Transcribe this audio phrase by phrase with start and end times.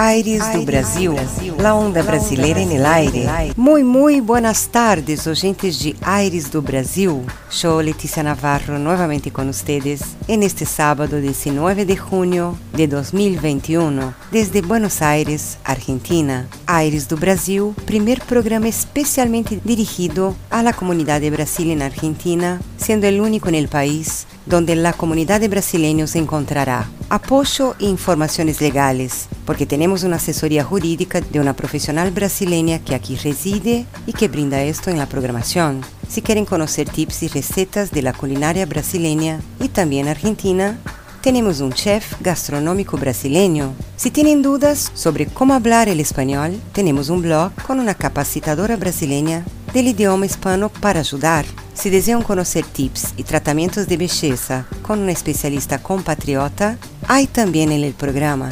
[0.00, 1.16] Aires do Brasil,
[1.58, 3.26] la onda brasileira en el aire.
[3.56, 7.22] Muy, muy buenas tardes, oyentes de Aires do Brasil.
[7.50, 14.62] Yo, Leticia Navarro, nuevamente con ustedes en este sábado 19 de junio de 2021, desde
[14.62, 16.46] Buenos Aires, Argentina.
[16.66, 23.08] Aires do Brasil, primer programa especialmente dirigido a la comunidad de Brasil en Argentina, siendo
[23.08, 29.28] el único en el país donde la comunidad de brasileños encontrará apoyo e informaciones legales,
[29.46, 34.62] porque tenemos una asesoría jurídica de una profesional brasileña que aquí reside y que brinda
[34.62, 35.80] esto en la programación.
[36.08, 40.78] Si quieren conocer tips y recetas de la culinaria brasileña y también argentina,
[41.20, 43.74] tenemos un chef gastronómico brasileño.
[43.96, 49.44] Si tienen dudas sobre cómo hablar el español, tenemos un blog con una capacitadora brasileña
[49.74, 51.44] del idioma hispano para ayudar.
[51.78, 56.76] Si desean conocer tips y tratamientos de belleza con una especialista compatriota,
[57.06, 58.50] hay también en el programa.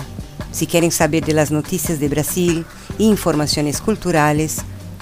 [0.52, 2.64] Si quieren saber de las noticias de Brasil
[3.00, 4.58] e informaciones culturales,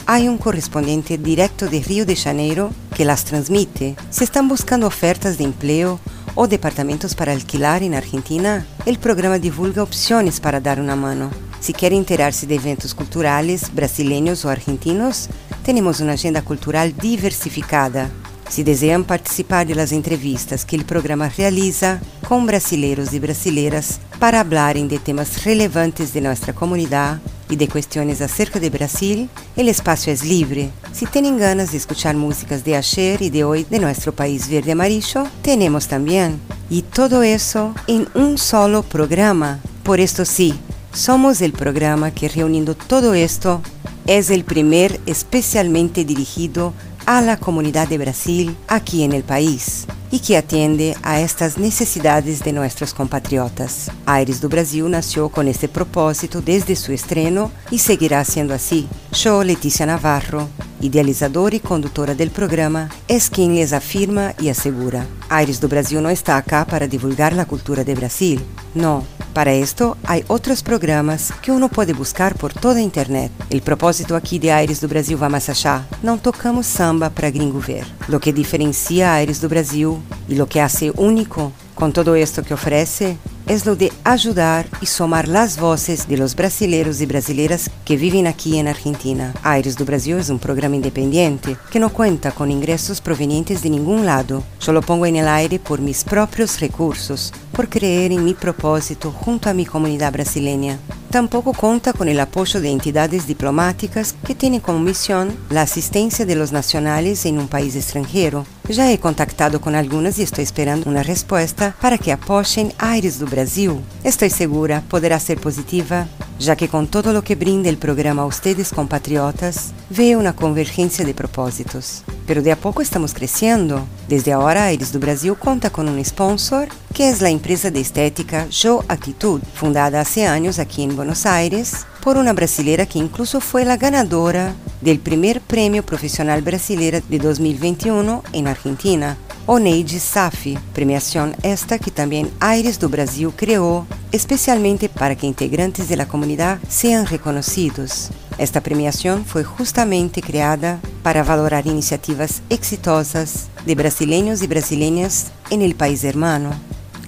[0.06, 3.94] hay un correspondiente directo de Río de Janeiro que las transmite.
[4.08, 6.00] Si están buscando ofertas de empleo
[6.34, 11.30] o departamentos para alquilar en Argentina, el programa divulga opciones para dar una mano.
[11.60, 15.28] Si quieren enterarse de eventos culturales brasileños o argentinos,
[15.64, 18.10] tenemos una agenda cultural diversificada.
[18.50, 24.40] Si desean participar de las entrevistas que el programa realiza con brasileros y brasileras para
[24.40, 30.12] hablarem de temas relevantes de nuestra comunidad y de cuestiones acerca de Brasil, el espacio
[30.12, 30.70] es libre.
[30.92, 34.72] Si tienen ganas de escuchar músicas de ayer y de hoy de nuestro país verde
[34.72, 36.38] amarillo, tenemos también.
[36.68, 39.60] Y todo eso en un solo programa.
[39.82, 40.54] Por esto sí,
[40.94, 43.60] somos el programa que reuniendo todo esto
[44.06, 46.72] es el primer especialmente dirigido
[47.06, 52.44] a la comunidad de Brasil aquí en el país y que atiende a estas necesidades
[52.44, 53.90] de nuestros compatriotas.
[54.06, 58.88] Aires do Brasil nació con este propósito desde su estreno y seguirá siendo así.
[59.12, 60.48] Yo, Leticia Navarro,
[60.84, 65.06] idealizadora y conductora del programa, es quien les afirma y asegura.
[65.30, 68.44] Aires do Brasil no está acá para divulgar la cultura de Brasil.
[68.74, 69.02] No,
[69.32, 73.32] para esto hay otros programas que uno puede buscar por toda a internet.
[73.48, 75.86] El propósito aquí de Aires do Brasil va más allá.
[76.02, 77.86] Não tocamos samba para gringo ver.
[78.08, 79.96] Lo que diferencia a Aires do Brasil
[80.28, 84.86] y lo que hace único con todo esto que ofrece es lo de ayudar y
[84.86, 89.34] somar las voces de los brasileros y brasileras que viven aquí en Argentina.
[89.42, 94.06] Aires do Brasil es un programa independiente que no cuenta con ingresos provenientes de ningún
[94.06, 94.42] lado.
[94.60, 99.10] Yo lo pongo en el aire por mis propios recursos, por creer en mi propósito
[99.10, 100.78] junto a mi comunidad brasileña.
[101.10, 106.34] Tampoco cuenta con el apoyo de entidades diplomáticas que tienen como misión la asistencia de
[106.34, 108.44] los nacionales en un país extranjero.
[108.68, 113.26] Ya he contactado con algunas y estoy esperando una respuesta para que apoyen Aires do
[113.26, 113.80] Brasil.
[114.02, 116.08] Estoy segura poderá ser positiva,
[116.40, 121.04] ya que con todo lo que brinda el programa a ustedes compatriotas, veo una convergencia
[121.04, 122.02] de propósitos.
[122.26, 123.86] Pero de a poco estamos creciendo.
[124.08, 128.46] Desde ahora Aires do Brasil conta con un sponsor, que es la empresa de estética
[128.50, 133.64] Joe Actitud, fundada hace años aquí en Buenos Aires por una brasilera que incluso fue
[133.64, 139.16] la ganadora del primer premio profesional brasileira de 2021 en Argentina,
[139.46, 145.96] Oneide Safi, premiación esta que también Aires do Brasil creó especialmente para que integrantes de
[145.96, 148.08] la comunidad sean reconocidos.
[148.38, 155.74] Esta premiación fue justamente creada para valorar iniciativas exitosas de brasileños y brasileñas en el
[155.74, 156.50] país hermano.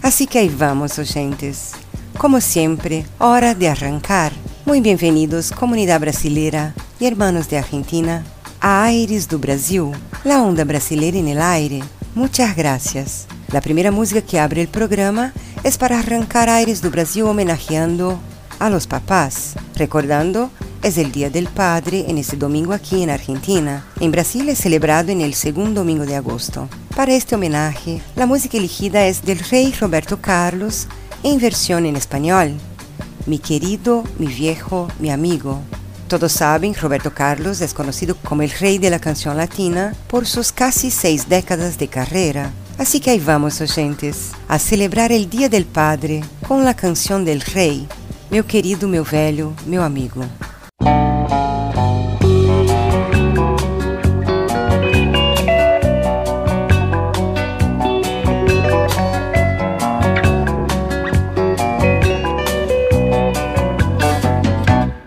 [0.03, 1.73] Así que ahí vamos, oyentes.
[2.19, 4.33] Como siempre, hora de arrancar.
[4.67, 8.27] Muy bienvenidos, comunidad brasilera y hermanos de Argentina,
[8.61, 9.93] a Aires do Brasil,
[10.23, 11.83] la onda brasileira en el aire.
[12.17, 13.27] Muchas gracias.
[13.53, 15.35] La primera música que abre el programa
[15.65, 18.19] es para arrancar Aires do Brasil homenajeando
[18.59, 20.51] a los papás, recordando
[20.83, 23.85] es el Día del Padre en este domingo aquí en Argentina.
[24.01, 26.71] En Brasil es celebrado en el segundo domingo de agosto.
[26.97, 30.89] Para este homenaje, la música elegida es del rey Roberto Carlos
[31.23, 32.55] en versión en español.
[33.27, 35.61] Mi querido, mi viejo, mi amigo.
[36.09, 40.53] Todos saben, Roberto Carlos es conocido como el rey de la canción latina por sus
[40.53, 42.53] casi seis décadas de carrera.
[42.79, 47.41] Así que ahí vamos, oyentes, a celebrar el Día del Padre con la canción del
[47.41, 47.89] rey,
[48.31, 50.25] meu querido, meu velho, meu amigo.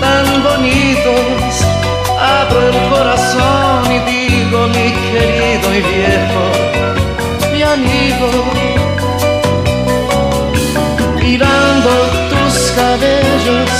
[0.00, 1.52] tan bonitos,
[2.18, 6.42] abro el corazón y digo mi querido y viejo,
[7.52, 8.30] mi amigo.
[11.16, 11.90] Mirando
[12.30, 13.70] tus cabellos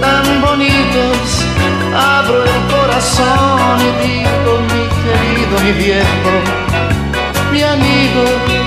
[0.00, 1.26] tan bonitos,
[1.94, 6.32] abro el corazón y digo, mi querido, mi viejo,
[7.52, 8.63] mi amigo.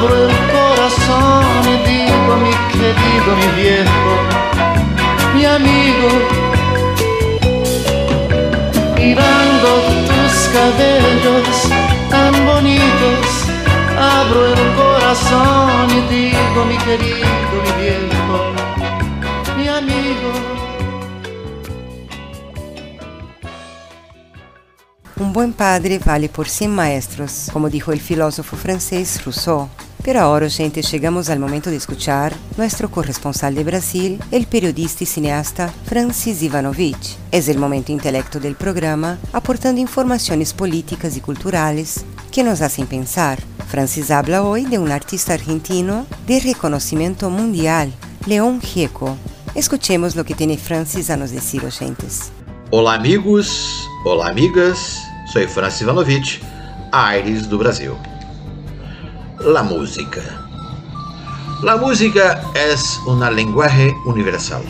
[0.00, 4.12] Abro el corazón y digo mi querido, mi viejo,
[5.34, 6.08] mi amigo,
[8.96, 9.68] mirando
[10.08, 11.68] tus cabellos
[12.08, 13.26] tan bonitos,
[13.98, 17.26] abro el corazón y digo mi querido,
[17.64, 18.36] mi viejo,
[19.58, 20.32] mi amigo.
[25.16, 29.68] Un buen padre vale por 100 maestros, como dijo el filósofo francés Rousseau.
[30.02, 35.06] Pero ahora, gente, chegamos al momento de escuchar nuestro corresponsal de Brasil, el periodista y
[35.06, 37.16] cineasta Francis Ivanovich.
[37.30, 43.38] Es el momento intelecto del programa, aportando informaciones políticas y culturales que nos hacen pensar.
[43.68, 47.92] Francis habla hoy de un artista argentino de reconocimiento mundial,
[48.26, 49.16] León Gieco.
[49.54, 52.32] Escuchemos lo que tiene Francis a nos decir, oyentes.
[52.70, 53.86] Olá, amigos.
[54.04, 55.02] Olá, amigas.
[55.32, 56.40] Sou Francis Ivanovich,
[56.90, 57.92] Aires do Brasil.
[59.44, 60.20] La música.
[61.62, 64.62] La música es una lenguaje universal.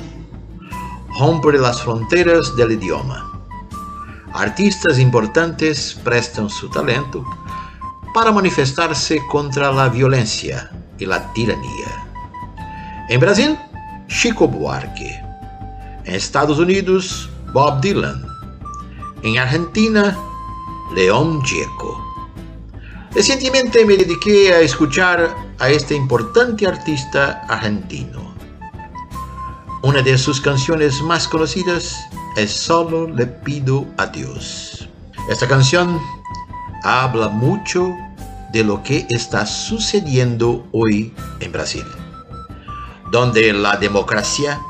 [1.19, 3.33] Rompe las fronteras del idioma.
[4.33, 7.25] Artistas importantes prestan su talento
[8.15, 12.07] para manifestarse contra la violencia y la tiranía.
[13.09, 13.59] En Brasil,
[14.07, 15.21] Chico Buarque.
[16.05, 18.25] En Estados Unidos, Bob Dylan.
[19.25, 20.17] En Argentina,
[20.95, 22.10] León Gieco.
[23.13, 28.33] Recientemente me dediqué a escuchar a este importante artista argentino.
[29.83, 31.97] Una de sus canciones más conocidas
[32.37, 34.89] es Solo le pido a Dios.
[35.29, 36.01] Esta canción
[36.85, 37.93] habla mucho
[38.53, 41.85] de lo que está sucediendo hoy en Brasil,
[43.11, 44.61] donde la democracia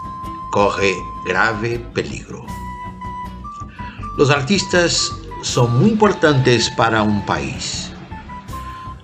[0.50, 0.94] corre
[1.26, 2.47] grave peligro.
[4.16, 7.89] Los artistas son muy importantes para un país.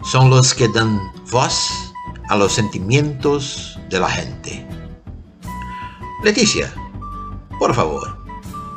[0.06, 1.92] Son los que dan voz
[2.28, 4.66] a los sentimientos de la gente.
[6.22, 6.72] Leticia,
[7.58, 8.16] por favor,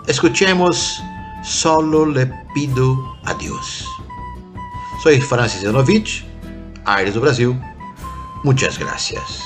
[0.07, 1.01] escuchemos
[1.43, 3.86] Solo le pido a Dios.
[5.01, 6.25] Soy Francis Janovich,
[6.86, 7.57] Aires do Brasil.
[8.43, 9.43] Muchas gracias.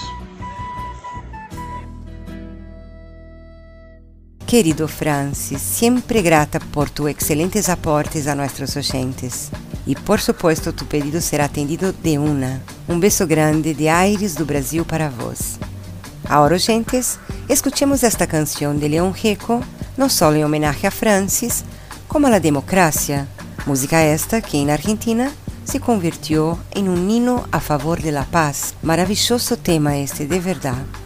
[4.48, 9.50] Querido Francis, siempre grata por tus excelentes aportes a nuestros oyentes.
[9.86, 12.62] E por supuesto, tu pedido será atendido de una.
[12.88, 15.60] Um beijo grande de Aires do Brasil para vós.
[16.26, 19.62] Agora, oyentes, escuchemos esta canção de León Rico,
[19.98, 21.66] não só em homenagem a Francis,
[22.08, 23.28] como a democracia,
[23.68, 25.32] música esta que em Argentina
[25.66, 28.74] se convirtió em um hino a favor de la paz.
[28.82, 31.03] Maravilhoso tema este, de verdade.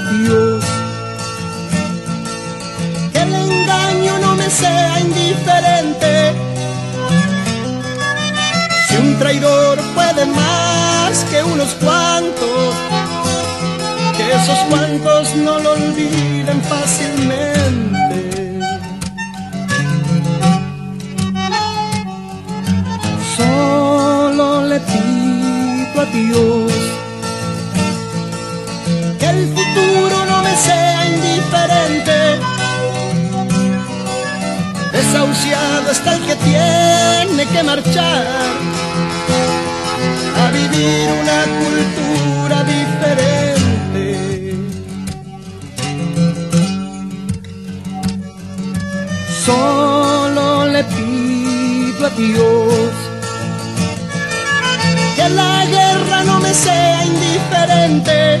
[0.00, 0.64] Dios.
[3.12, 6.34] Que el engaño no me sea indiferente.
[8.88, 12.74] Si un traidor puede más que unos cuantos,
[14.16, 18.60] que esos cuantos no lo olviden fácilmente.
[23.36, 26.99] Solo le pido a Dios
[30.66, 32.18] sea indiferente.
[34.92, 38.26] Desahuciado está el que tiene que marchar
[40.42, 44.06] a vivir una cultura diferente.
[49.46, 52.90] Solo le pido a Dios
[55.16, 58.40] que la guerra no me sea indiferente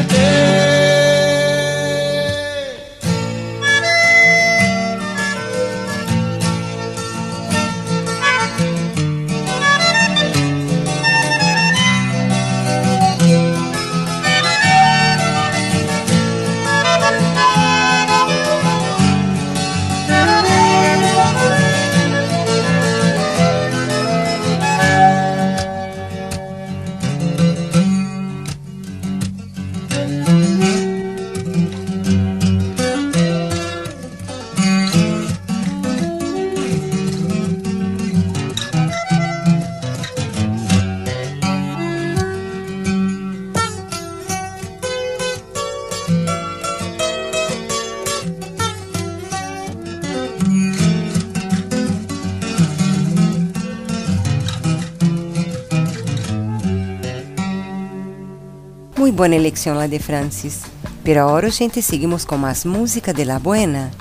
[59.21, 60.61] Buena elección la de Francis.
[61.03, 63.91] Pero ahora, gente, seguimos con más música de la buena.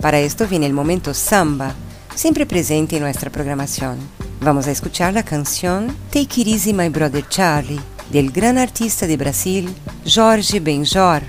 [0.00, 1.74] Para esto viene el momento samba,
[2.14, 3.98] siempre presente en nuestra programación.
[4.40, 7.78] Vamos a escuchar la canción Take It Easy My Brother Charlie,
[8.10, 9.68] del gran artista de Brasil,
[10.06, 11.24] Jorge Benjor,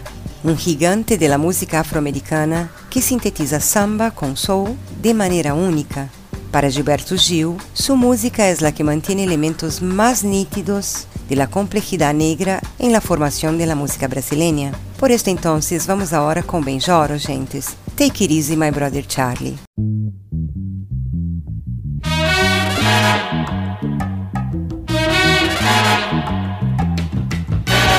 [0.45, 6.09] um gigante de la música afroamericana que sintetiza samba com soul de maneira única.
[6.53, 12.13] Para Gilberto Gil, sua música é a que mantém elementos mais nítidos de la complejidad
[12.13, 14.73] negra en la formación de la música brasileña.
[14.99, 17.77] Por esto entonces vamos ahora con Benjoro, gentes.
[17.95, 19.57] Take it easy, my brother Charlie.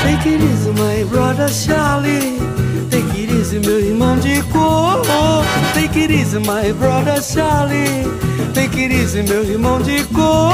[0.02, 2.38] Take it easy, my brother Charlie.
[2.90, 5.02] Take it easy, meu irmão de cor.
[5.72, 8.31] Take it easy, my brother Charlie.
[8.54, 10.52] It easy, meu irmão de cor.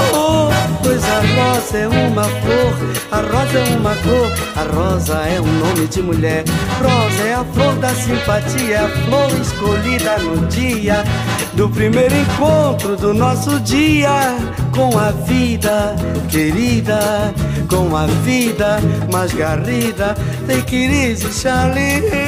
[0.83, 2.75] Pois a rosa é uma flor,
[3.11, 6.45] a rosa é uma cor, a rosa é um nome de mulher.
[6.81, 11.05] Rosa é a flor da simpatia, a flor escolhida no dia
[11.55, 14.37] do primeiro encontro do nosso dia
[14.75, 15.97] com a vida
[16.29, 17.35] querida,
[17.69, 18.79] com a vida
[19.13, 20.15] mais garrida.
[20.49, 22.28] It easy, Charlie.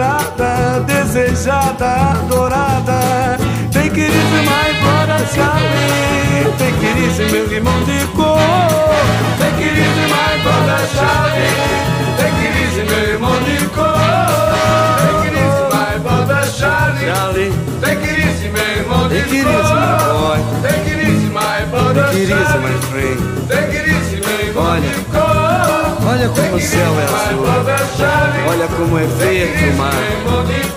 [0.00, 3.36] esperada, desejada, adorada.
[3.70, 6.56] Take it easy, my brother Charlie.
[6.56, 8.38] Take it easy, meu irmão de cor.
[9.38, 11.52] Take it easy, my brother Charlie.
[12.16, 13.84] Take it easy, meu irmão de cor.
[15.26, 17.06] It easy, my brother Charlie.
[17.06, 17.52] Charlie.
[17.80, 20.38] Take it easy, meu irmão de cor.
[20.62, 22.04] Take it easy, my brother
[23.48, 25.79] Take it meu irmão de cor.
[26.10, 27.44] Olha como o céu é azul,
[28.50, 29.92] olha como é verde o mar,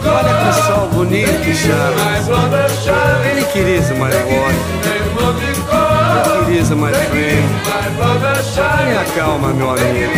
[0.06, 1.44] olha que sol bonito,
[3.56, 4.54] it easy, my boy.
[4.84, 7.50] Take it easy, my friend.
[8.78, 10.14] Tenha calma, meu amigo.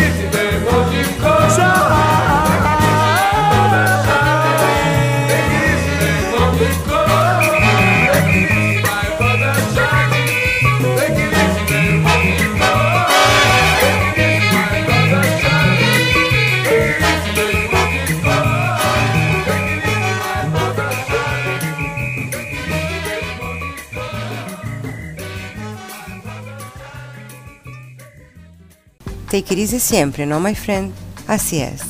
[29.36, 30.94] Take it easy sempre, ¿no, my friend?
[31.26, 31.82] Así es.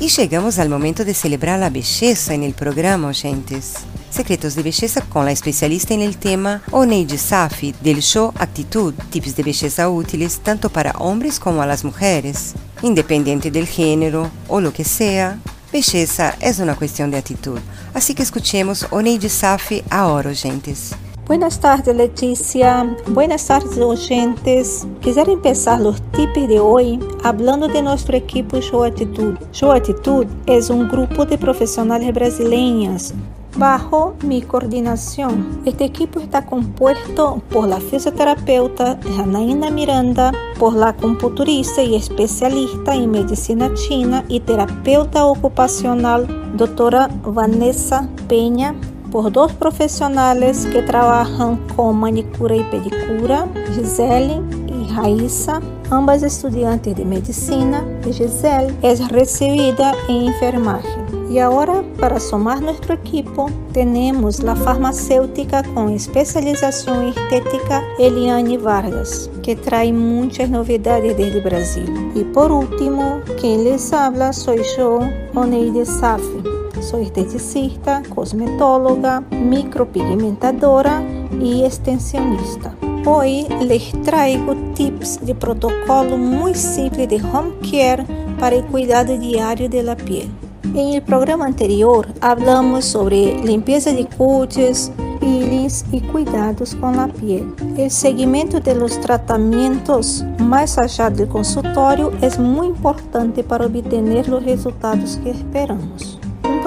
[0.00, 3.74] Y llegamos al momento de celebrar la belleza en el programa, gentes.
[4.10, 9.36] Secretos de Belleza com a especialista em el tema Oneide Safi, del show Actitud, tips
[9.36, 12.54] de belleza úteis tanto para homens como a las mujeres.
[12.82, 15.38] Independente del género o lo que sea,
[15.70, 17.62] belleza é uma questão de atitude.
[17.94, 20.90] Assim que escuchemos Oneide Safi agora, gentes.
[21.30, 22.96] Buenas tardes, Leticia.
[23.06, 24.84] Buenas tardes, oyentes.
[25.00, 29.38] Quisiera empezar los tips de hoy hablando de nuestro equipo Show Attitude.
[29.52, 33.14] Show Attitude es un grupo de profesionales brasileñas
[33.56, 35.60] bajo mi coordinación.
[35.64, 43.08] Este equipo está compuesto por la fisioterapeuta Janaína Miranda, por la computurista y especialista en
[43.08, 48.74] medicina china y terapeuta ocupacional doctora Vanessa Peña,
[49.10, 57.04] por dois profissionais que trabalham com manicura e pedicura, Gisele e Raíssa, ambas estudantes de
[57.04, 61.10] medicina, e Gisele é recebida em enfermagem.
[61.28, 69.30] E agora, para somar nosso equipo, temos a farmacêutica com especialização em estética Eliane Vargas,
[69.40, 71.84] que traz muitas novidades desde o Brasil.
[72.16, 74.98] E por último, quem lhes habla sou eu,
[75.32, 81.02] Oneide Safi Soy esteticista, cosmetóloga, micropigmentadora
[81.38, 82.74] y extensionista.
[83.04, 88.06] Hoy les traigo tips de protocolo muy simple de home care
[88.38, 90.30] para el cuidado diario de la piel.
[90.74, 94.90] En el programa anterior hablamos sobre limpieza de cutis,
[95.20, 97.54] peelings y cuidados con la piel.
[97.76, 104.42] El seguimiento de los tratamientos más allá del consultorio es muy importante para obtener los
[104.42, 106.19] resultados que esperamos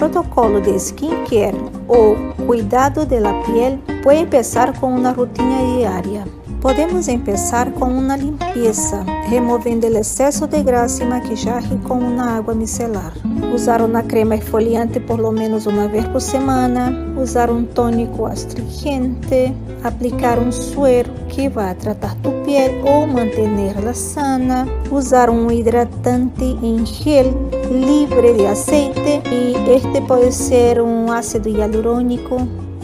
[0.04, 1.56] protocolo de skincare
[1.88, 6.26] o cuidado de la piel puede empezar con una rutina diaria.
[6.63, 12.56] Podemos começar com uma limpeza, removendo o excesso de grasa e maquiagem com uma água
[12.56, 13.12] micelar.
[13.54, 16.89] Usar uma crema esfoliante por lo menos uma vez por semana,
[17.21, 24.65] usar um tônico astringente, aplicar um suero que vai tratar tu piel ou manter-la sana,
[24.89, 27.26] usar um hidratante em gel
[27.69, 32.38] livre de aceite e este pode ser um ácido hialurônico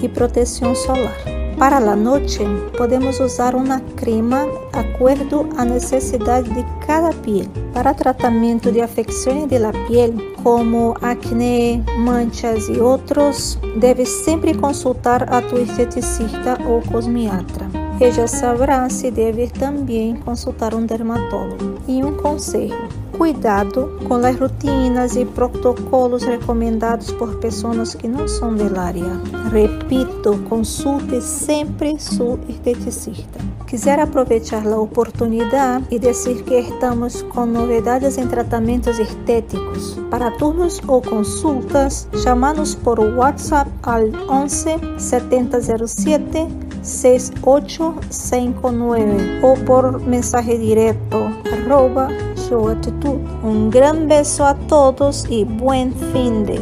[0.04, 1.39] e proteção solar.
[1.60, 2.40] Para a noite,
[2.78, 7.50] podemos usar uma crema acordo à necessidade de cada pele.
[7.74, 15.42] Para tratamento de afecções da pele, como acné, manchas e outros, deve sempre consultar a
[15.42, 17.68] tu esteticista ou cosmiatra.
[18.00, 21.76] Ella saberá se deve também consultar um dermatólogo.
[21.86, 22.88] E um conselho:
[23.20, 29.20] Cuidado com as rotinas e protocolos recomendados por pessoas que não são da área.
[29.52, 33.42] Repito, consulte sempre seu esteticista.
[33.68, 40.00] Quiser aproveitar a oportunidade e dizer que estamos com novidades em tratamentos estéticos.
[40.10, 46.48] Para turnos ou consultas, chama-nos por WhatsApp ao 11 7007
[46.82, 51.18] 6859 ou por mensagem direto
[51.52, 52.08] arroba
[52.50, 53.20] su actitud.
[53.44, 56.60] Un gran beso a todos y buen fin de.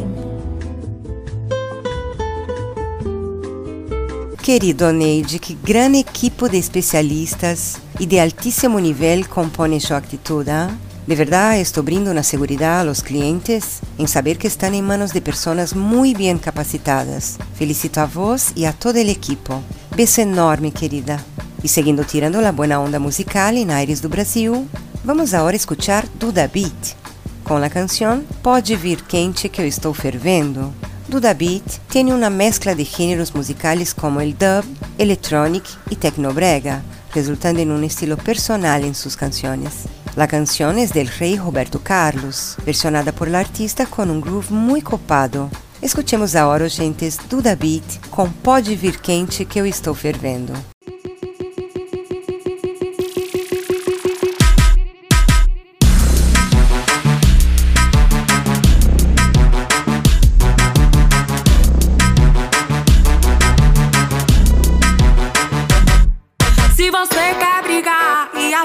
[4.42, 10.46] Querido Neide, que gran equipo de especialistas y de altísimo nivel compone su actitud.
[10.48, 10.68] ¿eh?
[11.06, 15.12] De verdad, esto brinda una seguridad a los clientes en saber que están en manos
[15.12, 17.38] de personas muy bien capacitadas.
[17.54, 19.60] Felicito a vos y a todo el equipo.
[19.96, 21.22] Beso enorme, querida.
[21.62, 24.68] Y siguiendo tirando la buena onda musical en Aires do Brasil,
[25.08, 26.94] Vamos agora escuchar Duda Beat
[27.42, 30.70] com a canção Pode Vir Quente Que Eu Estou Fervendo.
[31.08, 34.68] Duda Beat tem uma mescla de gêneros musicais como el dub,
[34.98, 39.86] electronic e tecnobrega, resultando em um estilo personal em suas canções.
[40.14, 45.50] A canção é del rei Roberto Carlos, versionada por artista com um groove muito copado.
[45.82, 50.52] Escutemos agora, gente, Duda Beat com Pode Vir Quente Que Eu Estou Fervendo.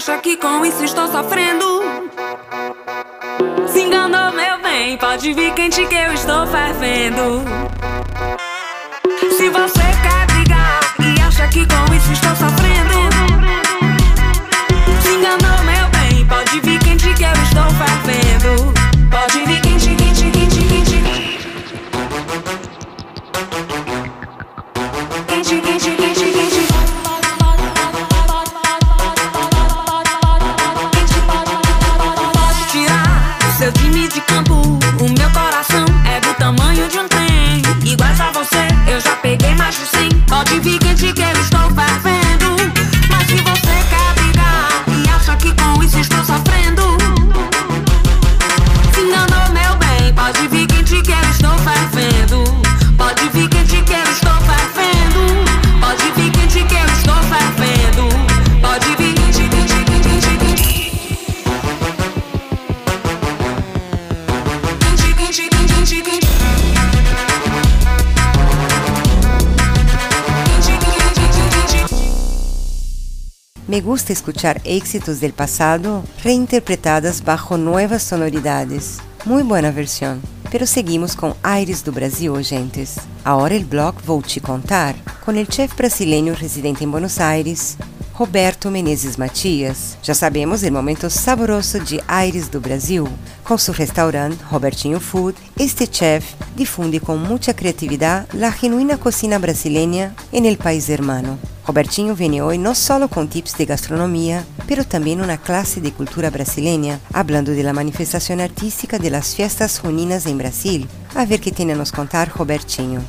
[0.04, 1.82] Acha que com isso estou sofrendo?
[3.68, 7.42] Se enganou, meu bem, pode vir quente que eu estou fervendo.
[9.38, 12.63] Se você quer brigar e acha que com isso estou sofrendo,
[73.94, 78.98] gusta escuchar éxitos del pasado reinterpretadas bajo nuevas sonoridades.
[79.24, 80.20] Muy buena versión.
[80.52, 82.96] Pero seguimos com Aires do Brasil, gentes.
[83.24, 87.78] Agora el blog Vou Te Contar, com o chef brasileiro residente em Buenos Aires,
[88.14, 89.98] Roberto Menezes Matias.
[90.04, 93.10] Já sabemos o momento saboroso de Aires do Brasil.
[93.44, 100.14] Com seu restaurante Robertinho Food, este chef difunde com muita criatividade a genuína cocina brasileira
[100.32, 101.40] em el país hermano.
[101.64, 106.30] Robertinho vem hoje não só com tips de gastronomia, pero também uma classe de cultura
[106.30, 110.86] brasileira, hablando de la manifestação artística de las fiestas juninas em Brasil.
[111.16, 113.04] A ver que tem a nos contar Robertinho.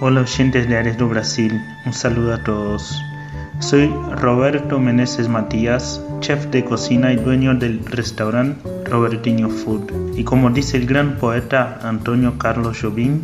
[0.00, 1.52] Hola oyentes de Ares do Brasil,
[1.86, 3.11] un saludo a todos.
[3.62, 10.16] Soy Roberto Meneses Matías, chef de cocina y dueño del restaurante Robertinho Food.
[10.16, 13.22] Y como dice el gran poeta Antonio Carlos Jobim,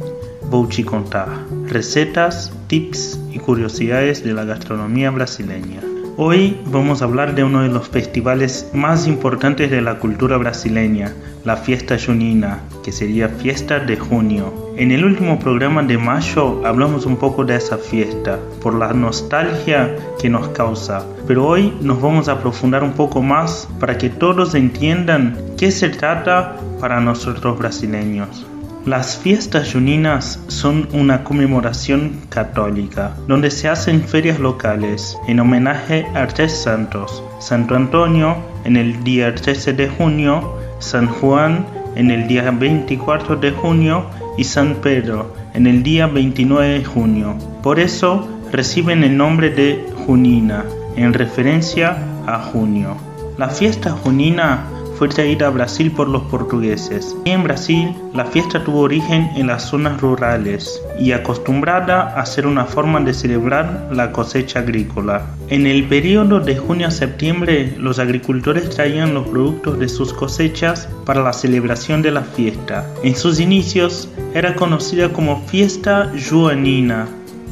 [0.71, 1.29] te contar
[1.67, 5.81] recetas, tips y curiosidades de la gastronomía brasileña.
[6.21, 11.15] Hoy vamos a hablar de uno de los festivales más importantes de la cultura brasileña,
[11.45, 14.53] la fiesta junina, que sería fiesta de junio.
[14.77, 19.95] En el último programa de mayo hablamos un poco de esa fiesta, por la nostalgia
[20.21, 24.57] que nos causa, pero hoy nos vamos a profundar un poco más para que todos
[24.57, 28.45] entiendan qué se trata para nosotros brasileños.
[28.87, 36.27] Las fiestas juninas son una conmemoración católica, donde se hacen ferias locales en homenaje a
[36.27, 42.51] tres santos, Santo Antonio en el día 13 de junio, San Juan en el día
[42.51, 44.07] 24 de junio
[44.39, 47.37] y San Pedro en el día 29 de junio.
[47.63, 50.65] Por eso reciben el nombre de Junina,
[50.97, 52.97] en referencia a junio.
[53.37, 54.65] La fiesta junina
[54.99, 57.17] fue traída a Brasil por los portugueses.
[57.25, 62.65] En Brasil, la fiesta tuvo origen en las zonas rurales y acostumbrada a ser una
[62.65, 65.25] forma de celebrar la cosecha agrícola.
[65.51, 70.89] En el periodo de junio a septiembre, los agricultores traían los productos de sus cosechas
[71.05, 72.85] para la celebración de la fiesta.
[73.05, 77.07] En sus inicios era conocida como fiesta juanina,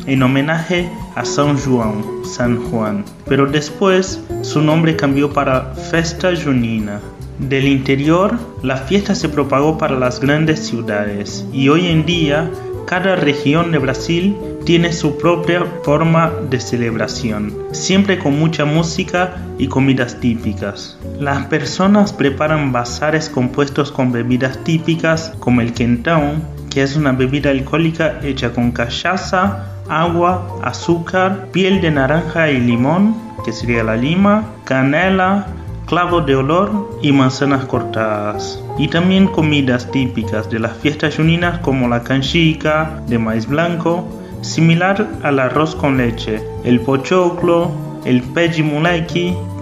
[0.07, 7.01] en homenaje a San Juan, San Juan, pero después su nombre cambió para Festa Junina.
[7.39, 12.51] Del interior, la fiesta se propagó para las grandes ciudades y hoy en día
[12.87, 19.69] cada región de Brasil tiene su propia forma de celebración, siempre con mucha música y
[19.69, 20.99] comidas típicas.
[21.21, 27.51] Las personas preparan bazares compuestos con bebidas típicas como el quentão, que es una bebida
[27.51, 34.45] alcohólica hecha con cachaza, agua, azúcar, piel de naranja y limón, que sería la lima,
[34.65, 35.47] canela,
[35.87, 38.63] clavo de olor y manzanas cortadas.
[38.77, 44.07] Y también comidas típicas de las fiestas juninas como la canchica de maíz blanco,
[44.43, 47.71] similar al arroz con leche, el pochoclo,
[48.05, 48.63] el peji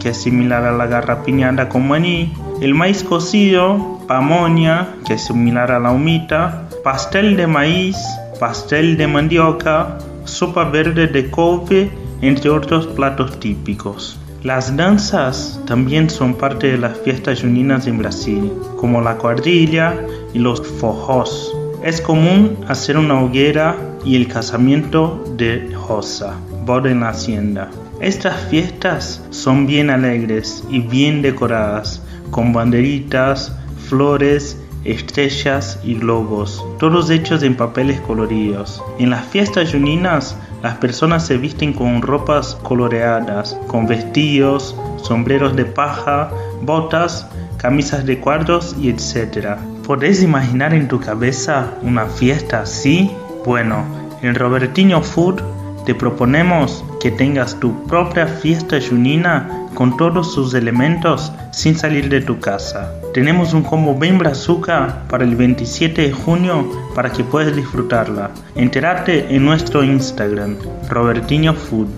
[0.00, 5.72] que es similar a la garrapiñada con maní, el maíz cocido, pamonia, que es similar
[5.72, 7.96] a la humita, pastel de maíz,
[8.38, 14.18] pastel de mandioca, sopa verde de couve, entre otros platos típicos.
[14.44, 19.94] Las danzas también son parte de las fiestas juninas en Brasil, como la cuadrilla
[20.34, 21.50] y los forrós.
[21.82, 26.34] Es común hacer una hoguera y el casamiento de rosa,
[26.66, 27.70] boda en la hacienda.
[28.00, 33.50] Estas fiestas son bien alegres y bien decoradas, con banderitas,
[33.88, 38.82] flores, estrellas y globos, todos hechos en papeles coloridos.
[38.98, 45.66] En las fiestas juninas las personas se visten con ropas coloreadas, con vestidos, sombreros de
[45.66, 46.30] paja,
[46.62, 49.58] botas, camisas de cuadros y etc.
[49.86, 53.10] ¿Podés imaginar en tu cabeza una fiesta así?
[53.44, 53.84] Bueno,
[54.22, 55.42] en Robertinho Food
[55.84, 62.22] te proponemos que tengas tu propia fiesta junina con todos sus elementos sin salir de
[62.22, 62.94] tu casa.
[63.12, 68.30] Tenemos un combo bien brazuca para el 27 de junio para que puedas disfrutarla.
[68.54, 70.56] Entérate en nuestro Instagram,
[70.88, 71.90] Robertinho Food.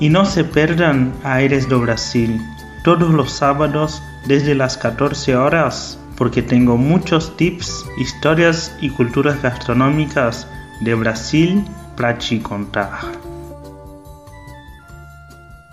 [0.00, 2.40] Y no se pierdan Aires do Brasil,
[2.84, 10.48] todos los sábados desde las 14 horas, porque tengo muchos tips, historias y culturas gastronómicas
[10.80, 11.62] de Brasil
[11.98, 13.23] para te contar.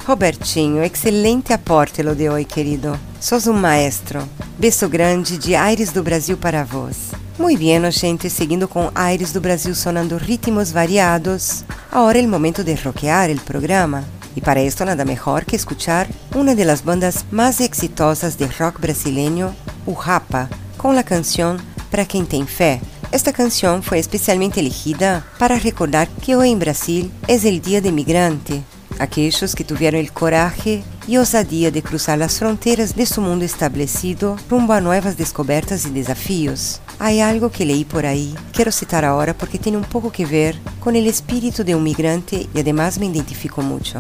[0.05, 2.99] Robertinho, excelente aporte lo de hoje, querido.
[3.19, 4.27] Sos um maestro.
[4.57, 7.11] Beijo grande de Aires do Brasil para vós.
[7.37, 11.63] Muy bien, gente, seguindo com Aires do Brasil sonando ritmos variados.
[11.91, 14.03] Agora é o momento de rockear o programa.
[14.35, 19.55] E para esto nada melhor que escuchar uma das bandas mais exitosas de rock brasileño,
[19.85, 21.57] o Rapa, com a canção
[21.91, 22.81] Para Quem Tem Fé.
[23.11, 27.91] Esta canção foi especialmente elegida para recordar que hoje em Brasil é o Dia do
[27.91, 28.63] Migrante,
[28.99, 34.37] aquellos que tuvieron el coraje y osadía de cruzar las fronteras de su mundo establecido
[34.49, 36.81] rumbo a nuevas descobertas y desafíos.
[36.99, 40.55] Hay algo que leí por ahí, quiero citar ahora porque tiene un poco que ver
[40.79, 43.99] con el espíritu de un migrante y además me identifico mucho.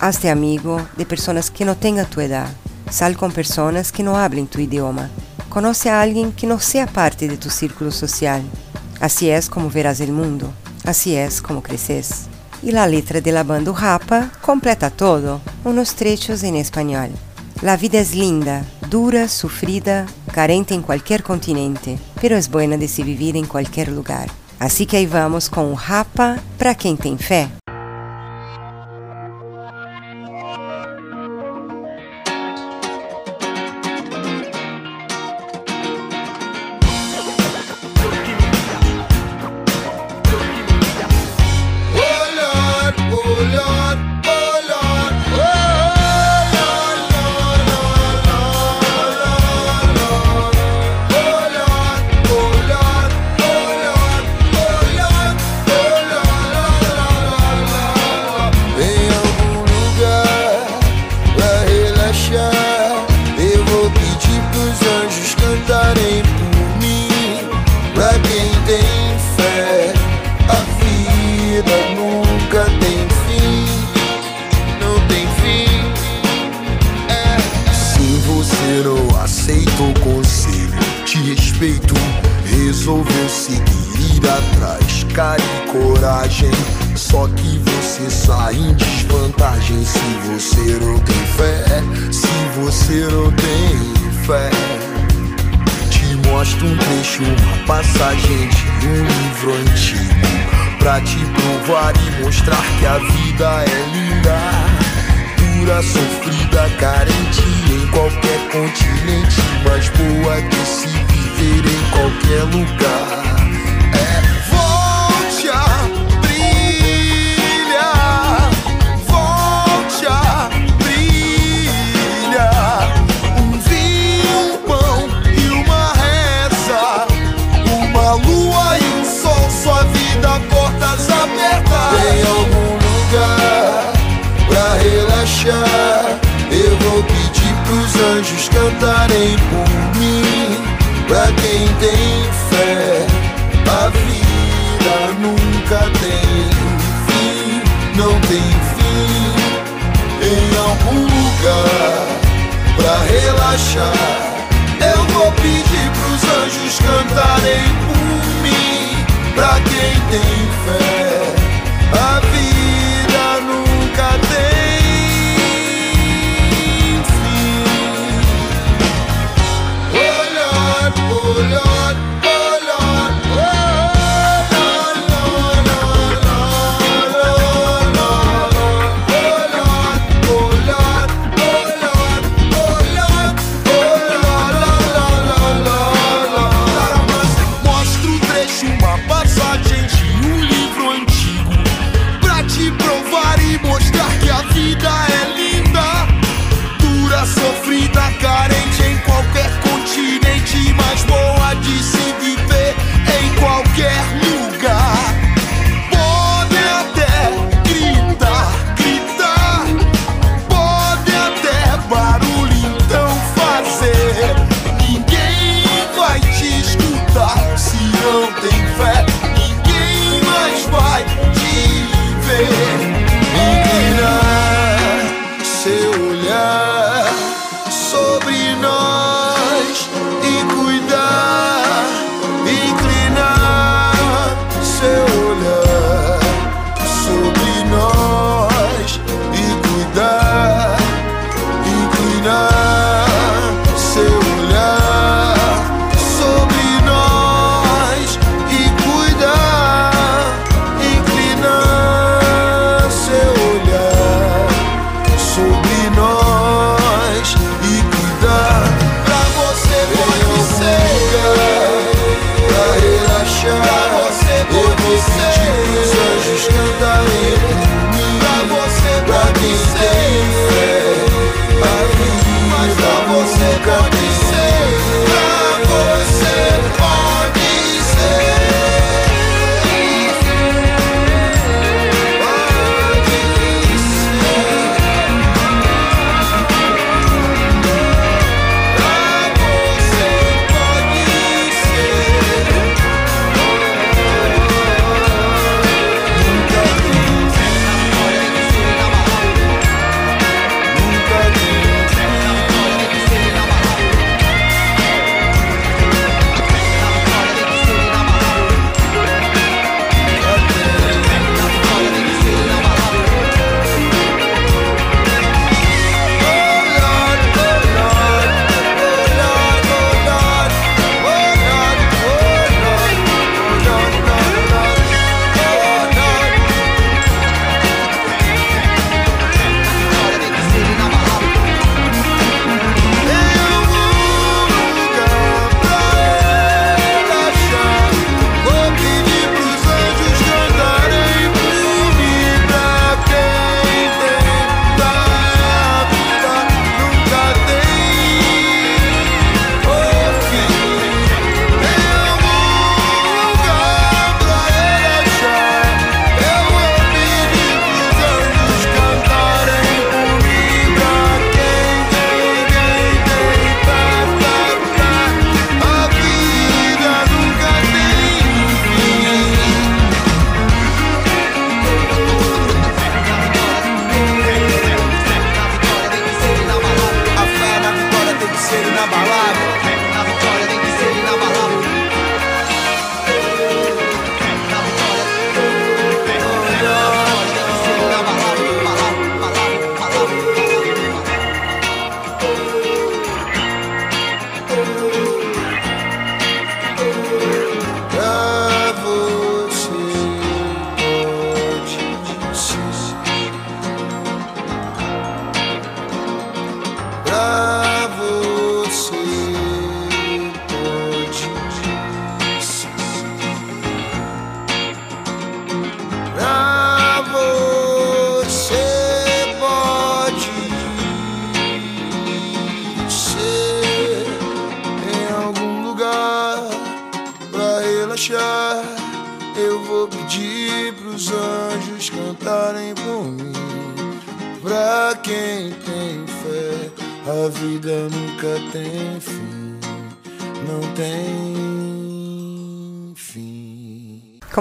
[0.00, 2.48] Hazte amigo de personas que no tengan tu edad.
[2.90, 5.10] Sal con personas que no hablen tu idioma.
[5.50, 8.42] Conoce a alguien que no sea parte de tu círculo social.
[8.98, 10.50] Así es como verás el mundo.
[10.84, 12.29] Así es como creces.
[12.62, 17.10] E a letra de la banda Rapa completa todo, unos trechos em espanhol.
[17.62, 23.02] La vida es linda, dura, sufrida, carente em qualquer continente, pero es buena de se
[23.02, 24.28] vivir em qualquer lugar.
[24.58, 27.59] Assim que aí vamos com o Rapa para quem tem fé.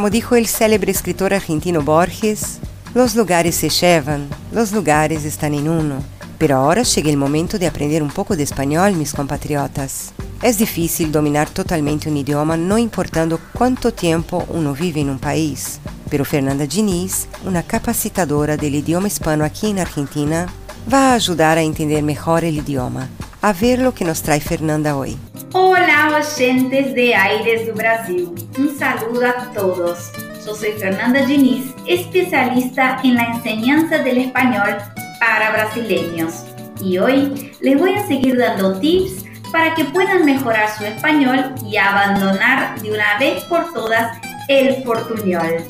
[0.09, 2.57] Como dijo el célebre escritor argentino Borges,
[2.95, 5.97] los lugares se llevan, los lugares están en uno.
[6.39, 10.11] Pero ahora llega el momento de aprender un poco de español, mis compatriotas.
[10.41, 15.79] Es difícil dominar totalmente un idioma no importando cuánto tiempo uno vive en un país.
[16.09, 20.47] Pero Fernanda Diniz, una capacitadora del idioma hispano aquí en Argentina,
[20.91, 23.07] va a ayudar a entender mejor el idioma.
[23.43, 25.19] A ver lo que nos trae Fernanda hoy.
[25.51, 28.35] Hola, oyentes de Aires do Brasil.
[28.59, 30.11] Un saludo a todos.
[30.45, 34.77] Yo soy Fernanda Diniz, especialista en la enseñanza del español
[35.19, 36.45] para brasileños.
[36.83, 41.77] Y hoy les voy a seguir dando tips para que puedan mejorar su español y
[41.77, 44.19] abandonar de uma vez por todas
[44.49, 45.65] el portunhol.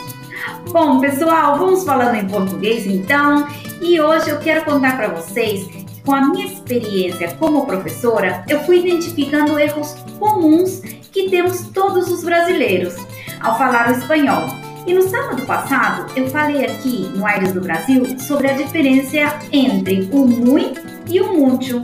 [0.74, 3.48] Bom, pessoal, vamos falando em português então,
[3.82, 5.79] e hoje eu quero contar para vocês
[6.10, 10.80] com a minha experiência como professora, eu fui identificando erros comuns
[11.12, 12.96] que temos todos os brasileiros
[13.40, 14.50] ao falar o espanhol.
[14.88, 20.10] E no sábado passado eu falei aqui no Aires do Brasil sobre a diferença entre
[20.12, 21.84] o muito e o mucho.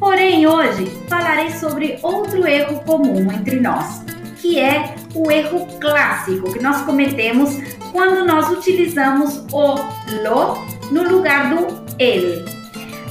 [0.00, 4.04] Porém, hoje falarei sobre outro erro comum entre nós,
[4.42, 7.56] que é o erro clássico que nós cometemos
[7.92, 9.76] quando nós utilizamos o
[10.24, 10.58] lo
[10.90, 12.59] no lugar do ele.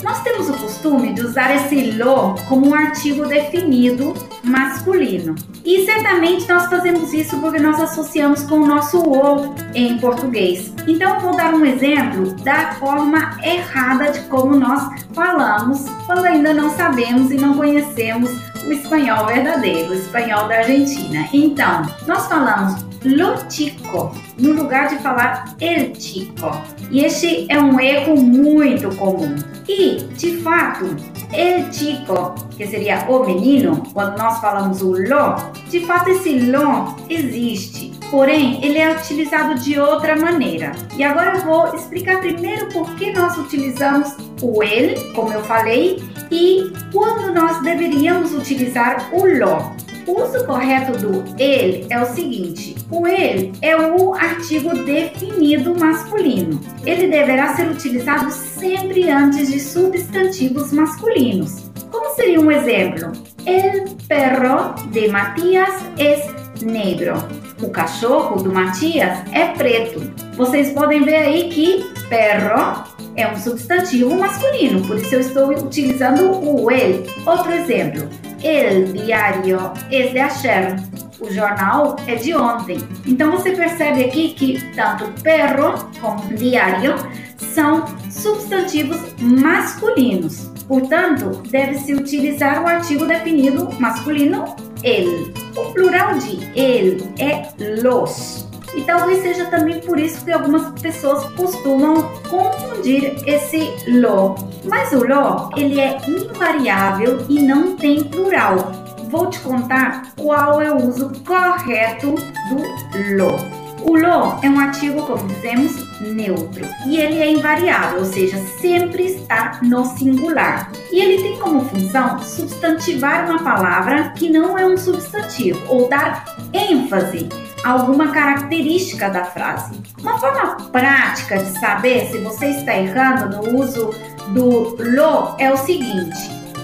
[0.03, 5.35] Nós temos o costume de usar esse lo como um artigo definido masculino.
[5.65, 10.73] E certamente nós fazemos isso porque nós associamos com o nosso o em português.
[10.87, 14.81] Então vou dar um exemplo da forma errada de como nós
[15.13, 18.31] falamos quando ainda não sabemos e não conhecemos
[18.65, 21.27] o espanhol verdadeiro, o espanhol da Argentina.
[21.33, 26.51] Então, nós falamos lo chico no lugar de falar el chico.
[26.91, 29.35] E este é um erro muito comum.
[29.67, 30.95] E, de fato,
[31.31, 35.35] el chico, que seria o menino, quando nós falamos o lo,
[35.69, 37.89] de fato esse lo existe.
[38.09, 40.71] Porém, ele é utilizado de outra maneira.
[40.97, 46.01] E agora eu vou explicar primeiro por que nós utilizamos o ele, como eu falei,
[46.31, 49.75] e quando nós deveríamos utilizar o lo.
[50.09, 56.59] O uso correto do ele é o seguinte: o ele é o artigo definido masculino.
[56.83, 61.69] Ele deverá ser utilizado sempre antes de substantivos masculinos.
[61.91, 63.11] Como seria um exemplo?
[63.45, 66.25] El perro de Matias es
[66.63, 67.13] negro.
[67.61, 70.11] O cachorro do Matias é preto.
[70.35, 72.83] Vocês podem ver aí que perro
[73.15, 77.05] é um substantivo masculino, por isso eu estou utilizando o ele.
[77.25, 78.07] Outro exemplo:
[78.43, 80.75] El diário es de ayer.
[81.19, 82.77] O jornal é de ontem.
[83.05, 86.95] Então você percebe aqui que tanto perro como diário
[87.37, 90.49] são substantivos masculinos.
[90.65, 95.33] Portanto, deve-se utilizar o artigo definido masculino el.
[95.57, 97.49] O plural de el é
[97.81, 98.48] los.
[98.75, 104.35] E talvez seja também por isso que algumas pessoas costumam confundir esse lo.
[104.63, 108.71] Mas o lo, ele é invariável e não tem plural.
[109.09, 112.15] Vou te contar qual é o uso correto
[112.49, 113.35] do lo.
[113.81, 119.05] O lo é um artigo, como dizemos, neutro e ele é invariável, ou seja, sempre
[119.05, 120.71] está no singular.
[120.91, 126.25] E ele tem como função substantivar uma palavra que não é um substantivo ou dar
[126.53, 127.29] ênfase
[127.63, 129.79] a alguma característica da frase.
[129.99, 133.93] Uma forma prática de saber se você está errando no uso
[134.29, 136.17] do lo é o seguinte: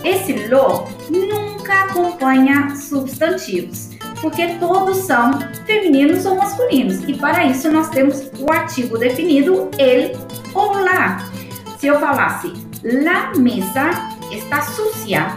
[0.03, 3.94] esse lo nunca acompanha substantivos
[4.25, 7.03] porque todos são femininos ou masculinos.
[7.07, 10.17] E para isso nós temos o artigo definido ele
[10.51, 11.23] ou lá.
[11.77, 12.51] Se eu falasse
[12.83, 13.91] la mesa
[14.31, 15.27] está sucia,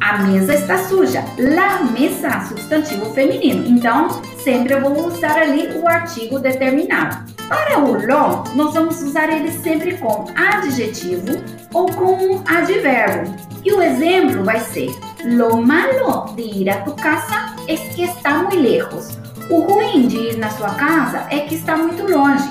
[0.00, 1.24] a mesa está suja.
[1.38, 3.64] La mesa, substantivo feminino.
[3.68, 7.24] Então, sempre eu vou usar ali o artigo determinado.
[7.52, 11.44] Para o lo, nós vamos usar ele sempre com adjetivo
[11.74, 13.30] ou com um advérbio.
[13.62, 14.88] E o exemplo vai ser:
[15.22, 19.18] Lo malo de ir a tu casa es que está muy lejos.
[19.50, 22.48] O ruim de ir na sua casa é que está muito longe.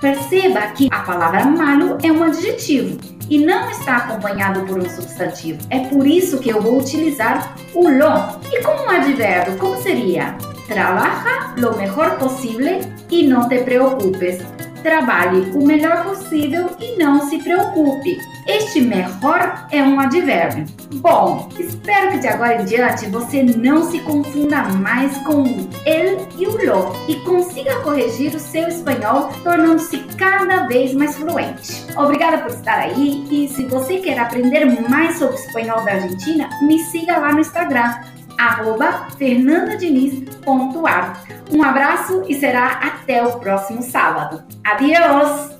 [0.00, 2.98] Perceba que a palavra malo é um adjetivo
[3.30, 5.60] e não está acompanhado por um substantivo.
[5.70, 8.40] É por isso que eu vou utilizar o lo.
[8.50, 10.36] E como um advérbio, como seria?
[10.72, 14.42] Trabaja lo mejor posible y no te preocupes.
[14.82, 18.18] trabalhe o melhor possível e não se preocupe.
[18.46, 20.66] Este melhor é um advérbio.
[20.94, 26.26] Bom, espero que de agora em diante você não se confunda mais com o el
[26.36, 31.86] e o lo e consiga corrigir o seu espanhol, tornando-se cada vez mais fluente.
[31.96, 36.48] Obrigada por estar aí e se você quer aprender mais sobre o espanhol da Argentina,
[36.62, 37.94] me siga lá no Instagram
[38.38, 41.24] arroba fernandadiniz.ar.
[41.50, 44.42] Um abraço e será até o próximo sábado.
[44.64, 45.50] Adiós!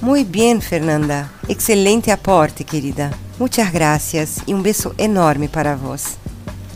[0.00, 1.28] Muy bien, Fernanda.
[1.48, 3.10] Excelente aporte, querida.
[3.38, 6.18] Muchas gracias e um beijo enorme para vos.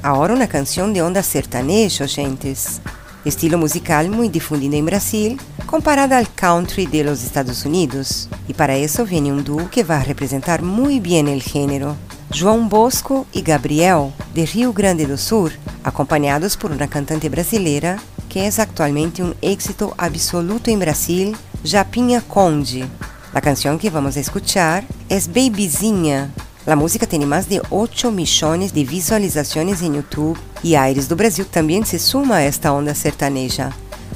[0.02, 2.80] Agora uma canção de onda sertanejo, gentes.
[3.26, 5.36] Estilo musical muito difundido em Brasil,
[5.66, 8.28] comparado ao country de los Estados Unidos.
[8.48, 11.96] E para isso vem um duo que vai representar muito bem o gênero.
[12.30, 15.50] João Bosco e Gabriel, de Rio Grande do Sul,
[15.82, 17.98] acompanhados por uma cantante brasileira
[18.28, 22.86] que é atualmente um êxito absoluto em Brasil, Japinha Conde.
[23.32, 26.30] A canção que vamos escuchar é Babyzinha.
[26.66, 31.46] A música tem mais de 8 milhões de visualizações em YouTube e Aires do Brasil
[31.46, 33.72] também se suma a esta onda sertaneja.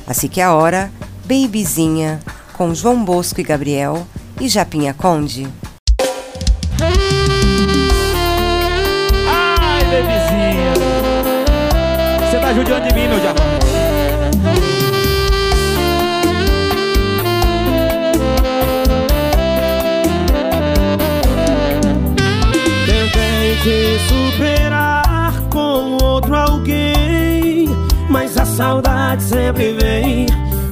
[0.06, 0.92] Assim que agora,
[1.24, 2.20] Babyzinha,
[2.52, 4.06] com João Bosco e Gabriel
[4.38, 5.48] e Japinha Conde.
[12.53, 13.66] Tá judiando de mim, meu diamante.
[22.86, 27.68] Tentei te superar com outro alguém,
[28.09, 30.26] mas a saudade sempre vem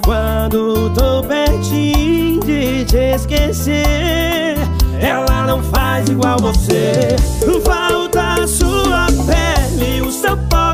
[0.05, 4.57] quando tô pertinho de te esquecer.
[5.01, 7.17] Ela não faz igual você.
[7.65, 10.70] Falta sua pele, o seu sua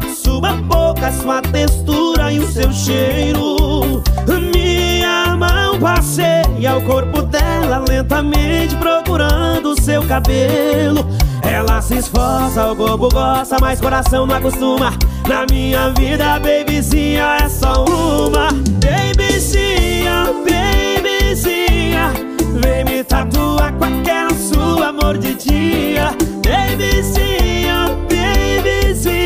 [1.12, 4.02] sua textura e o seu cheiro.
[4.52, 11.06] Minha mão passeia o corpo dela lentamente procurando o seu cabelo.
[11.42, 14.92] Ela se esforça, o corpo gosta, mas coração não acostuma.
[15.28, 18.48] Na minha vida, babyzinha é só uma.
[18.80, 22.12] Babyzinha, babyzinha,
[22.60, 26.16] vem me tatuar com aquela sua mordidinha.
[26.44, 29.25] Babyzinha, babyzinha,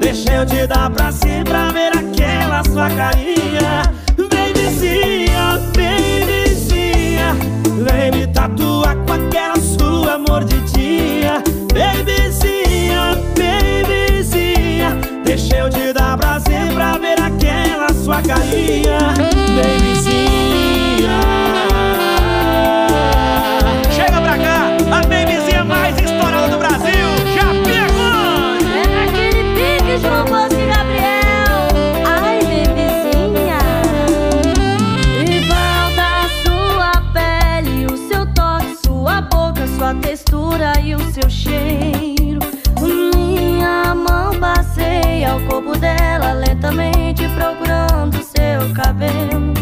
[0.00, 3.82] deixa eu te dar pra sempre pra ver aquela sua carinha.
[4.16, 7.36] Babyzinha, babyzinha,
[7.84, 11.42] vem me tatuar com aquela sua mordidinha.
[11.72, 18.98] Babyzinha, babyzinha, deixa eu te dar prazer pra ver aquela sua carinha.
[19.56, 20.87] Babyzinha.
[45.58, 49.52] Corpo dela lentamente procurando seu cabelo.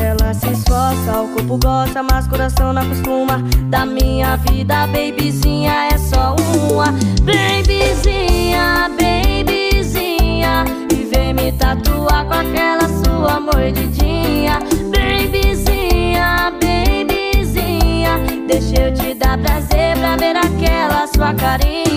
[0.00, 3.38] Ela se esforça, o corpo gosta, mas coração não acostuma.
[3.68, 6.92] Da minha vida, babyzinha é só uma.
[7.22, 10.64] Babyzinha, babyzinha.
[10.92, 14.60] E vem me tatuar com aquela sua mordidinha.
[14.92, 18.20] Babyzinha, babyzinha.
[18.46, 21.89] Deixa eu te dar prazer pra ver aquela sua carinha.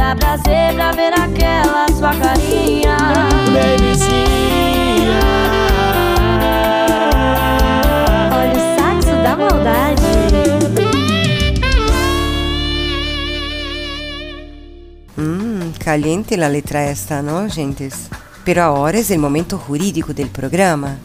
[0.00, 2.96] Dar prazer pra ver aquela sua carinha
[3.52, 5.20] Babyzinha.
[8.32, 10.02] Olha o saxo da maldade
[15.18, 18.08] Mmm, caliente la letra esta, ¿no, gentes?
[18.42, 20.96] Pero ahora es el momento jurídico del programa.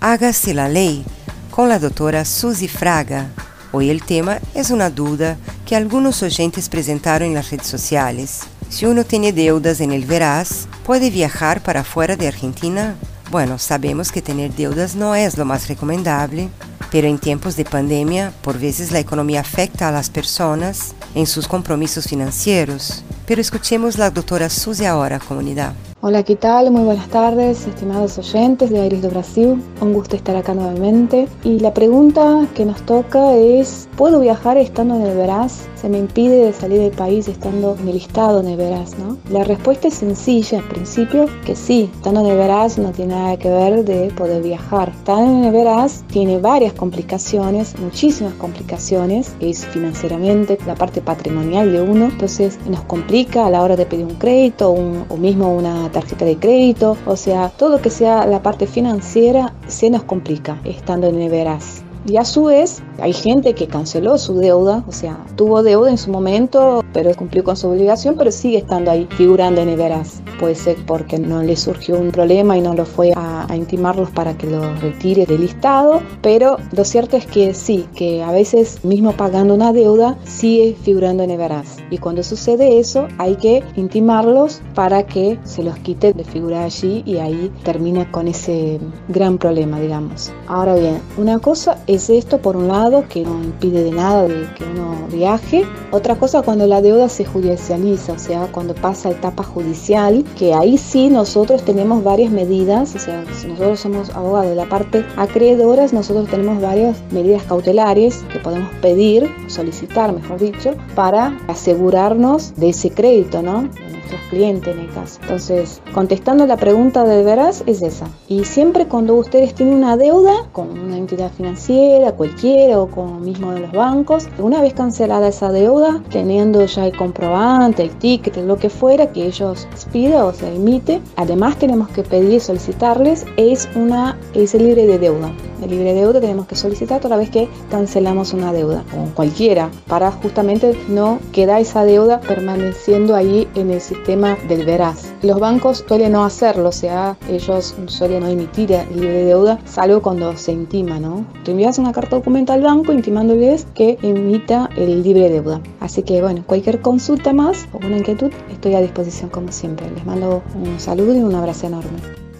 [0.00, 1.04] Hágase la ley
[1.50, 3.30] con la doctora Suzy Fraga.
[3.72, 5.36] Hoy el tema es una duda
[5.66, 8.40] que algunos oyentes presentaron en las redes sociales.
[8.68, 12.96] Si uno tiene deudas en el Veraz, ¿puede viajar para fuera de Argentina?
[13.30, 16.48] Bueno, sabemos que tener deudas no es lo más recomendable,
[16.90, 21.48] pero en tiempos de pandemia, por veces la economía afecta a las personas en sus
[21.48, 23.02] compromisos financieros.
[23.26, 25.72] Pero escuchemos la doctora Suzy ahora, comunidad.
[26.02, 26.70] Hola, ¿qué tal?
[26.70, 29.62] Muy buenas tardes, estimados oyentes de Aires do Brasil.
[29.80, 31.26] Un gusto estar acá nuevamente.
[31.42, 35.66] Y la pregunta que nos toca es, ¿puedo viajar estando en el Veraz?
[35.84, 39.18] se me impide salir del país estando en el estado de Veraz, ¿no?
[39.28, 43.50] La respuesta es sencilla, al principio, que sí, estando en Veraz no tiene nada que
[43.50, 44.88] ver de poder viajar.
[44.88, 52.06] Estando en Veraz tiene varias complicaciones, muchísimas complicaciones, es financieramente la parte patrimonial de uno,
[52.06, 56.24] entonces nos complica a la hora de pedir un crédito un, o mismo una tarjeta
[56.24, 61.30] de crédito, o sea, todo que sea la parte financiera se nos complica estando en
[61.30, 61.84] Veraz.
[62.06, 65.96] Y a su vez, hay gente que canceló su deuda, o sea, tuvo deuda en
[65.96, 70.20] su momento, pero cumplió con su obligación, pero sigue estando ahí, figurando en Everas.
[70.38, 74.10] Puede ser porque no le surgió un problema y no lo fue a, a intimarlos
[74.10, 78.84] para que lo retire del listado, pero lo cierto es que sí, que a veces
[78.84, 81.76] mismo pagando una deuda, sigue figurando en Everas.
[81.90, 87.02] Y cuando sucede eso, hay que intimarlos para que se los quite de figurar allí
[87.06, 90.32] y ahí termina con ese gran problema, digamos.
[90.46, 94.14] Ahora bien, una cosa es esto por un lado, que no impide de nada
[94.56, 95.64] que uno viaje.
[95.90, 100.78] Otra cosa cuando la deuda se judicializa, o sea, cuando pasa etapa judicial, que ahí
[100.78, 105.92] sí nosotros tenemos varias medidas, o sea, si nosotros somos abogados de la parte acreedoras,
[105.92, 112.90] nosotros tenemos varias medidas cautelares que podemos pedir, solicitar, mejor dicho, para asegurarnos de ese
[112.90, 113.68] crédito, ¿no?
[114.04, 115.18] Nuestros clientes en el caso.
[115.22, 118.06] Entonces, contestando la pregunta de veras es esa.
[118.28, 123.52] Y siempre cuando ustedes tienen una deuda con una entidad financiera, cualquiera o con mismo
[123.52, 128.56] de los bancos, una vez cancelada esa deuda, teniendo ya el comprobante, el ticket, lo
[128.56, 133.68] que fuera que ellos piden o se emite, además tenemos que pedir y solicitarles es
[133.74, 135.32] una ese libre de deuda.
[135.62, 139.70] El libre de deuda tenemos que solicitar toda vez que cancelamos una deuda, o cualquiera,
[139.86, 145.12] para justamente no quedar esa deuda permaneciendo ahí en el sistema del veraz.
[145.22, 149.58] Los bancos suelen no hacerlo, o sea, ellos suelen no emitir el libre de deuda,
[149.64, 151.24] salvo cuando se intima, ¿no?
[151.44, 155.60] Te envías una carta documenta al banco intimándoles que emita el libre de deuda.
[155.80, 159.90] Así que bueno, cualquier consulta más o una inquietud, estoy a disposición como siempre.
[159.90, 161.98] Les mando un saludo y un abrazo enorme.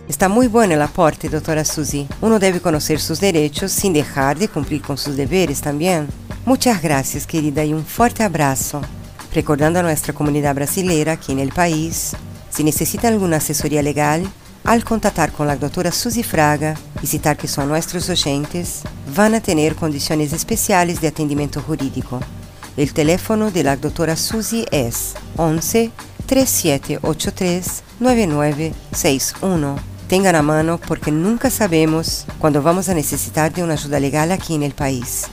[0.08, 2.06] Está muy bueno el aporte, doctora Susi.
[2.20, 6.08] Uno debe conocer sus derechos sin dejar de cumplir con sus deberes también.
[6.44, 8.82] Muchas gracias, querida, y un fuerte abrazo.
[9.34, 12.12] Recordando a nuestra comunidad brasileira aquí en el país,
[12.50, 14.22] si necesitan alguna asesoría legal,
[14.62, 18.82] al contactar con la doctora Susi Fraga y citar que son nuestros oyentes,
[19.16, 22.20] van a tener condiciones especiales de atendimiento jurídico.
[22.76, 25.90] El teléfono de la doctora Susi es 11
[26.26, 29.76] 3783 9961.
[30.06, 34.54] Tengan a mano porque nunca sabemos cuando vamos a necesitar de una ayuda legal aquí
[34.54, 35.24] en el país.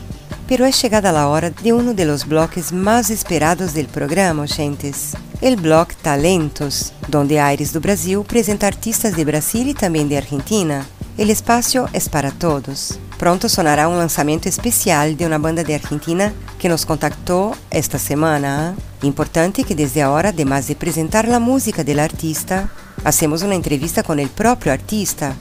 [0.52, 5.14] Pero es llegada la hora de uno de los bloques más esperados del programa, oyentes.
[5.40, 10.86] El blog Talentos, donde Aires do Brasil presenta artistas de Brasil y también de Argentina.
[11.18, 13.00] El espacio es para todos.
[13.18, 18.76] Pronto sonará un lanzamiento especial de una banda de Argentina que nos contactó esta semana.
[19.04, 22.70] Importante que desde ahora, además de presentar la música del artista,
[23.06, 25.34] hacemos una entrevista con el propio artista,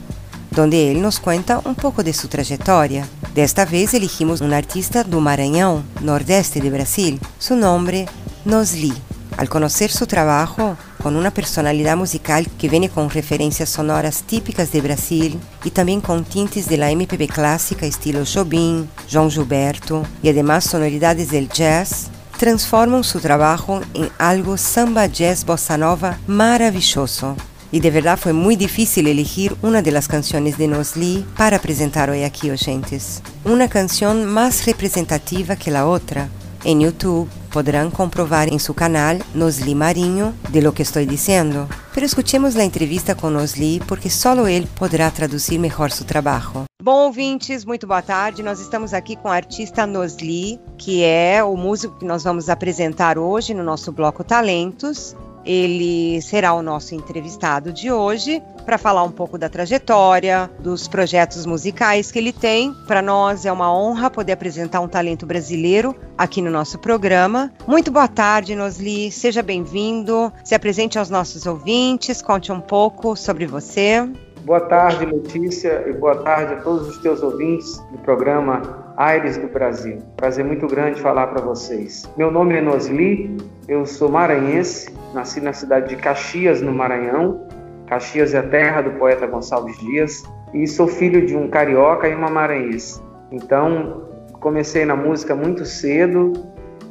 [0.51, 3.07] donde él nos cuenta un poco de su trayectoria.
[3.33, 7.19] Desta vez elegimos un artista do Maranhão, nordeste de Brasil.
[7.39, 8.05] Su nombre,
[8.45, 8.93] Nosli.
[9.37, 14.81] Al conocer su trabajo, con una personalidad musical que viene con referencias sonoras típicas de
[14.81, 20.65] Brasil y también con tintes de la MPB clásica estilo Jobim, João Gilberto y además
[20.65, 27.35] sonoridades del jazz, transforman su trabajo en algo samba jazz bossa nova maravilloso.
[27.71, 32.09] Y de verdad fue muy difícil elegir una de las canciones de Nosli para presentar
[32.09, 33.23] hoy aquí, oyentes.
[33.45, 36.27] Una canción más representativa que la otra.
[36.65, 41.67] En YouTube podrán comprobar en su canal Nosli Marinho de lo que estoy diciendo.
[41.93, 46.65] Pero escuchemos la entrevista con Nosli porque solo él podrá traducir mejor su trabajo.
[46.83, 48.43] Bom, ouvintes, muito boa tarde.
[48.43, 53.17] Nós estamos aqui com o artista Nosli, que é o músico que nós vamos apresentar
[53.17, 55.15] hoje no nosso bloco Talentos.
[55.45, 61.45] Ele será o nosso entrevistado de hoje para falar um pouco da trajetória, dos projetos
[61.45, 62.73] musicais que ele tem.
[62.87, 67.51] Para nós é uma honra poder apresentar um talento brasileiro aqui no nosso programa.
[67.67, 69.11] Muito boa tarde, Nosli.
[69.11, 70.31] Seja bem-vindo.
[70.43, 74.07] Se apresente aos nossos ouvintes, conte um pouco sobre você.
[74.43, 79.47] Boa tarde, Letícia, e boa tarde a todos os teus ouvintes do programa Aires do
[79.47, 79.99] Brasil.
[80.15, 82.09] Prazer muito grande falar para vocês.
[82.17, 83.37] Meu nome é Nosli,
[83.67, 87.47] eu sou maranhense, nasci na cidade de Caxias, no Maranhão.
[87.87, 90.23] Caxias é a terra do poeta Gonçalves Dias
[90.53, 93.01] e sou filho de um carioca e uma maranhense.
[93.31, 96.33] Então, comecei na música muito cedo,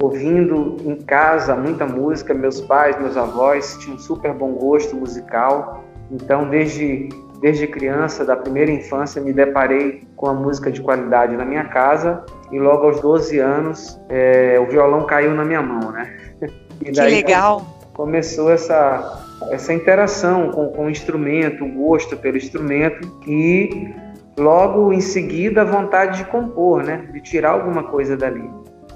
[0.00, 2.32] ouvindo em casa muita música.
[2.32, 5.84] Meus pais, meus avós tinham um super bom gosto musical.
[6.10, 7.08] Então, desde
[7.40, 12.22] desde criança, da primeira infância, me deparei com a música de qualidade na minha casa
[12.52, 16.16] e logo aos 12 anos é, o violão caiu na minha mão, né?
[16.82, 17.78] E daí, que legal!
[17.92, 23.92] Começou essa, essa interação com, com o instrumento, o gosto pelo instrumento e
[24.38, 27.06] logo em seguida a vontade de compor, né?
[27.12, 28.48] De tirar alguma coisa dali.